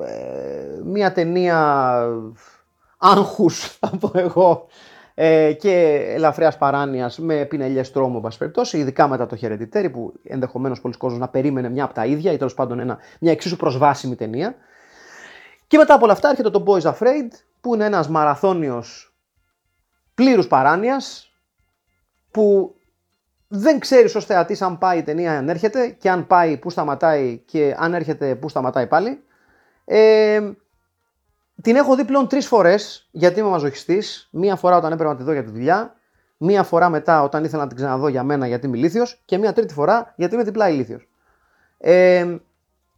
Ε, 0.00 0.82
μια 0.84 1.12
ταινία 1.12 1.98
άγχους 2.98 3.60
θα 3.78 3.90
πω 4.00 4.10
εγώ 4.14 4.66
ε, 5.14 5.52
και 5.52 6.04
ελαφριά 6.08 6.54
παράνοιας 6.58 7.18
με 7.18 7.44
πινελιές 7.44 7.92
τρόμου, 7.92 8.20
εν 8.24 8.32
περιπτώσει, 8.38 8.78
ειδικά 8.78 9.08
μετά 9.08 9.26
το 9.26 9.36
Hereditary 9.40 9.88
που 9.92 10.12
ενδεχομένως 10.24 10.80
πολλοί 10.80 10.96
κόσμοι 10.96 11.18
να 11.18 11.28
περίμενε 11.28 11.68
μια 11.68 11.84
από 11.84 11.94
τα 11.94 12.06
ίδια 12.06 12.32
ή 12.32 12.36
τέλος 12.36 12.54
πάντων 12.54 12.78
ένα, 12.78 12.98
μια 13.20 13.32
εξίσου 13.32 13.56
προσβάσιμη 13.56 14.14
ταινία. 14.14 14.54
Και 15.66 15.78
μετά 15.78 15.94
από 15.94 16.04
όλα 16.04 16.12
αυτά 16.12 16.28
έρχεται 16.28 16.50
το 16.50 16.64
Boys 16.66 16.82
Afraid 16.82 17.28
που 17.64 17.74
είναι 17.74 17.84
ένας 17.84 18.08
μαραθώνιος 18.08 19.16
πλήρους 20.14 20.46
παράνοιας 20.46 21.32
που 22.30 22.74
δεν 23.48 23.78
ξέρεις 23.78 24.14
ως 24.14 24.24
θεατής 24.24 24.62
αν 24.62 24.78
πάει 24.78 24.98
η 24.98 25.02
ταινία 25.02 25.38
αν 25.38 25.48
έρχεται 25.48 25.88
και 25.88 26.10
αν 26.10 26.26
πάει 26.26 26.56
που 26.56 26.70
σταματάει 26.70 27.38
και 27.38 27.74
αν 27.78 27.94
έρχεται 27.94 28.34
που 28.34 28.48
σταματάει 28.48 28.86
πάλι. 28.86 29.24
Ε, 29.84 30.40
την 31.62 31.76
έχω 31.76 31.94
δει 31.94 32.04
πλέον 32.04 32.28
τρεις 32.28 32.46
φορές 32.46 33.08
γιατί 33.10 33.40
είμαι 33.40 33.48
μαζοχιστής. 33.48 34.28
Μία 34.32 34.56
φορά 34.56 34.76
όταν 34.76 34.92
έπρεπε 34.92 35.10
να 35.10 35.16
τη 35.16 35.22
δω 35.22 35.32
για 35.32 35.44
τη 35.44 35.50
δουλειά, 35.50 35.94
μία 36.36 36.62
φορά 36.62 36.88
μετά 36.88 37.22
όταν 37.22 37.44
ήθελα 37.44 37.62
να 37.62 37.68
την 37.68 37.76
ξαναδώ 37.76 38.08
για 38.08 38.22
μένα 38.22 38.46
γιατί 38.46 38.66
είμαι 38.66 38.76
ηλίθιος 38.76 39.22
και 39.24 39.38
μία 39.38 39.52
τρίτη 39.52 39.74
φορά 39.74 40.12
γιατί 40.16 40.34
είμαι 40.34 40.44
διπλά 40.44 40.68
ηλίθιος. 40.68 41.08
Ε, 41.78 42.36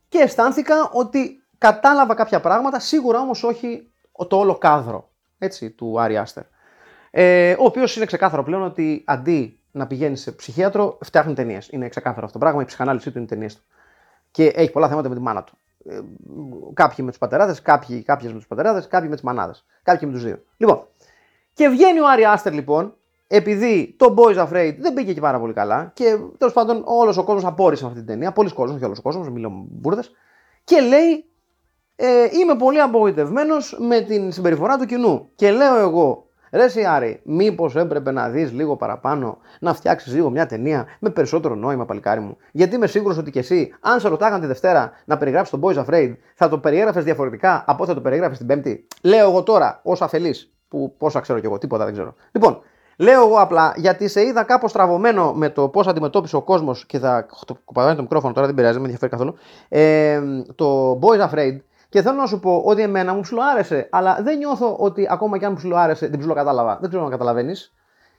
και 0.08 0.18
αισθάνθηκα 0.18 0.90
ότι 0.92 1.42
κατάλαβα 1.58 2.14
κάποια 2.14 2.40
πράγματα, 2.40 2.78
σίγουρα 2.80 3.20
όμως 3.20 3.42
όχι 3.42 3.90
το 4.28 4.36
όλο 4.36 4.58
κάδρο 4.58 5.08
έτσι, 5.38 5.70
του 5.70 6.00
Άρη 6.00 6.16
Άστερ. 6.16 6.44
Ε, 7.10 7.52
ο 7.52 7.64
οποίος 7.64 7.96
είναι 7.96 8.04
ξεκάθαρο 8.04 8.42
πλέον 8.42 8.62
ότι 8.62 9.02
αντί 9.06 9.60
να 9.70 9.86
πηγαίνει 9.86 10.16
σε 10.16 10.32
ψυχίατρο, 10.32 10.98
φτιάχνει 11.00 11.34
ταινίες. 11.34 11.68
Είναι 11.68 11.88
ξεκάθαρο 11.88 12.26
αυτό 12.26 12.38
το 12.38 12.44
πράγμα. 12.44 12.62
Η 12.62 12.64
ψυχανάλυση 12.64 13.10
του 13.10 13.18
είναι 13.18 13.26
ταινίες 13.26 13.54
του. 13.54 13.62
Και 14.30 14.46
έχει 14.46 14.70
πολλά 14.70 14.88
θέματα 14.88 15.08
με 15.08 15.14
τη 15.14 15.20
μάνα 15.20 15.44
του. 15.44 15.58
Ε, 15.88 16.00
κάποιοι 16.72 16.96
με 16.98 17.08
τους 17.10 17.18
πατεράδες, 17.18 17.62
κάποιοι 17.62 18.02
κάποιες 18.02 18.32
με 18.32 18.38
τους 18.38 18.46
πατεράδες, 18.46 18.86
κάποιοι 18.86 19.06
με 19.10 19.14
τις 19.14 19.24
μανάδες. 19.24 19.64
Κάποιοι 19.82 20.08
με 20.10 20.14
τους 20.14 20.24
δύο. 20.24 20.42
Λοιπόν, 20.56 20.86
και 21.52 21.68
βγαίνει 21.68 22.00
ο 22.00 22.08
Άρη 22.08 22.24
Άστερ 22.24 22.52
λοιπόν, 22.52 22.94
επειδή 23.26 23.94
το 23.96 24.14
Boys 24.18 24.46
Afraid 24.46 24.76
δεν 24.78 24.94
πήγε 24.94 25.12
και 25.12 25.20
πάρα 25.20 25.38
πολύ 25.38 25.52
καλά 25.52 25.90
και 25.94 26.18
τέλος 26.38 26.52
πάντων 26.52 26.82
όλος 26.86 27.16
ο 27.16 27.24
κόσμος 27.24 27.44
απόρρισε 27.44 27.84
αυτή 27.84 27.98
την 27.98 28.06
ταινία. 28.06 28.32
Πολλοί 28.32 28.52
κόσμοι, 28.52 28.76
όχι 28.76 28.84
όλος 28.84 28.98
ο 28.98 29.02
κόσμος, 29.02 29.30
μιλάω 29.30 29.50
μπουρδες. 29.54 30.10
Και 30.64 30.80
λέει, 30.80 31.24
ε, 31.96 32.06
Είμαι 32.40 32.56
πολύ 32.56 32.80
απογοητευμένος 32.80 33.76
με 33.80 34.00
την 34.00 34.32
συμπεριφορά 34.32 34.76
του 34.76 34.86
κοινού. 34.86 35.28
Και 35.34 35.50
λέω 35.50 35.78
εγώ, 35.78 36.26
Ρε 36.50 36.68
Σιάρη, 36.68 37.20
μήπως 37.24 37.76
έπρεπε 37.76 38.10
να 38.10 38.28
δεις 38.28 38.52
λίγο 38.52 38.76
παραπάνω, 38.76 39.38
να 39.60 39.74
φτιάξεις 39.74 40.14
λίγο 40.14 40.30
μια 40.30 40.46
ταινία 40.46 40.86
με 40.98 41.10
περισσότερο 41.10 41.54
νόημα, 41.54 41.84
παλικάρι 41.84 42.20
μου; 42.20 42.36
Γιατί 42.52 42.74
είμαι 42.74 42.86
σίγουρος 42.86 43.18
ότι 43.18 43.30
και 43.30 43.38
εσύ, 43.38 43.74
αν 43.80 44.00
σε 44.00 44.08
ρωτάγαν 44.08 44.40
τη 44.40 44.46
Δευτέρα 44.46 44.92
να 45.04 45.16
περιγράψεις 45.16 45.58
τον 45.58 45.60
Boys 45.62 45.84
Afraid, 45.84 46.14
θα 46.34 46.48
το 46.48 46.58
περιέγραφες 46.58 47.04
διαφορετικά 47.04 47.64
από 47.66 47.82
ό,τι 47.82 47.88
θα 47.90 47.94
το 47.94 48.00
περιγράφει 48.00 48.36
την 48.36 48.46
Πέμπτη; 48.46 48.86
Λέω 49.02 49.28
εγώ 49.28 49.42
τώρα, 49.42 49.80
ως 49.82 50.02
αφελής, 50.02 50.52
που 50.68 50.94
πόσα 50.98 51.20
ξέρω 51.20 51.38
κι 51.40 51.46
εγώ, 51.46 51.58
τίποτα 51.58 51.84
δεν 51.84 51.92
ξέρω. 51.92 52.14
Λοιπόν, 52.32 52.60
λέω 52.96 53.26
εγώ 53.26 53.36
απλά 53.36 53.72
γιατί 53.76 54.08
σε 54.08 54.22
είδα 54.22 54.42
κάπως 54.42 54.72
τραβωμένο 54.72 55.32
με 55.32 55.48
το 55.48 55.68
πώς 55.68 55.86
αντιμετώπισε 55.86 56.36
ο 56.36 56.42
κόσμος 56.42 56.86
και 56.86 56.98
θα. 56.98 57.26
Το 57.46 57.56
κουπαδώνει 57.64 57.96
το 57.96 58.02
μικρόφωνο 58.02 58.32
τώρα, 58.32 58.46
δεν 58.46 58.54
πειράζει, 58.54 58.72
δεν 58.72 58.82
με 58.82 58.88
ενδιαφέρει 58.88 59.12
καθόλου. 59.12 59.34
Ε, 59.68 60.20
το 60.54 60.98
Boys 61.02 61.30
Afraid 61.30 61.56
και 61.88 62.02
θέλω 62.02 62.16
να 62.16 62.26
σου 62.26 62.40
πω 62.40 62.62
ότι 62.64 62.82
εμένα 62.82 63.14
μου 63.14 63.20
ψιλοάρεσε, 63.20 63.88
αλλά 63.90 64.18
δεν 64.22 64.38
νιώθω 64.38 64.76
ότι 64.78 65.06
ακόμα 65.10 65.38
και 65.38 65.44
αν 65.44 65.50
μου 65.50 65.56
ψιλοάρεσε 65.56 66.08
την 66.08 66.18
ψιλοκατάλαβα. 66.18 66.78
Δεν 66.80 66.88
ξέρω 66.88 67.04
αν 67.04 67.10
καταλαβαίνεις. 67.10 67.74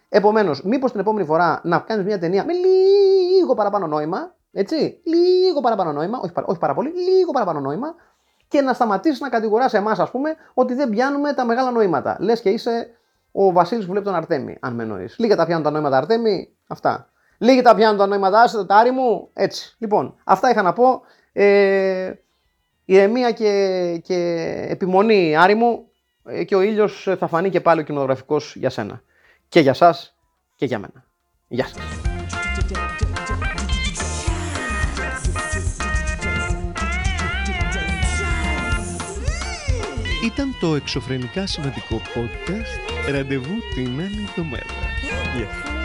Επομένως, 0.09 0.63
μήπως 0.63 0.91
την 0.91 0.99
επόμενη 0.99 1.25
φορά 1.25 1.61
να 1.63 1.79
κάνεις 1.79 2.05
μια 2.05 2.19
ταινία 2.19 2.45
με 2.45 2.53
λίγο 2.53 3.53
παραπάνω 3.53 3.87
νόημα, 3.87 4.35
έτσι, 4.51 5.01
λίγο 5.03 5.59
παραπάνω 5.61 5.91
νόημα, 5.91 6.19
όχι, 6.23 6.31
όχι 6.45 6.59
πάρα 6.59 6.73
πολύ, 6.73 6.89
λίγο 6.89 7.31
παραπάνω 7.31 7.59
νόημα, 7.59 7.95
και 8.47 8.61
να 8.61 8.73
σταματήσεις 8.73 9.19
να 9.19 9.29
κατηγοράς 9.29 9.73
εμάς, 9.73 9.99
ας 9.99 10.11
πούμε, 10.11 10.35
ότι 10.53 10.73
δεν 10.73 10.89
πιάνουμε 10.89 11.33
τα 11.33 11.45
μεγάλα 11.45 11.71
νοήματα. 11.71 12.17
Λες 12.19 12.41
και 12.41 12.49
είσαι 12.49 12.87
ο 13.31 13.51
Βασίλης 13.51 13.85
που 13.85 13.91
βλέπει 13.91 14.05
τον 14.05 14.15
Αρτέμι, 14.15 14.57
αν 14.61 14.73
με 14.73 14.83
εννοείς. 14.83 15.15
Λίγα 15.17 15.35
τα 15.35 15.45
πιάνουν 15.45 15.63
τα 15.63 15.71
νόηματα 15.71 15.97
Αρτέμι, 15.97 16.55
αυτά. 16.67 17.09
Λίγα 17.37 17.61
τα 17.61 17.75
πιάνουν 17.75 17.97
τα 17.97 18.05
νόηματα 18.05 18.41
Άστα, 18.41 18.65
τα 18.65 18.75
Άρη 18.75 18.91
μου, 18.91 19.29
έτσι. 19.33 19.75
Λοιπόν, 19.77 20.15
αυτά 20.23 20.49
είχα 20.49 20.61
να 20.61 20.73
πω. 20.73 21.01
Ε, 21.33 22.11
ηρεμία 22.87 23.31
και, 23.31 24.01
και 24.03 24.15
επιμονή 24.69 25.35
Άρη 25.35 25.55
μου 25.55 25.87
ε, 26.25 26.43
και 26.43 26.55
ο 26.55 26.61
ήλιος 26.61 27.07
θα 27.19 27.27
φανεί 27.27 27.49
και 27.49 27.61
πάλι 27.61 27.81
ο 27.81 27.83
κινηματογραφικός 27.83 28.55
για 28.55 28.69
σένα. 28.69 29.03
Και 29.49 29.59
για 29.59 29.73
σας 29.73 30.15
και 30.55 30.65
για 30.65 30.79
μένα. 30.79 31.05
Γεια 31.47 31.67
σας. 31.67 31.83
Ήταν 40.25 40.57
το 40.59 40.75
εξωφρενικά 40.75 41.47
σημαντικό 41.47 42.01
podcast. 42.15 43.11
Ραντεβού 43.11 43.55
την 43.75 43.99
άλλη 43.99 44.25
εβδομάδα. 44.27 44.65
Γεια 45.35 45.76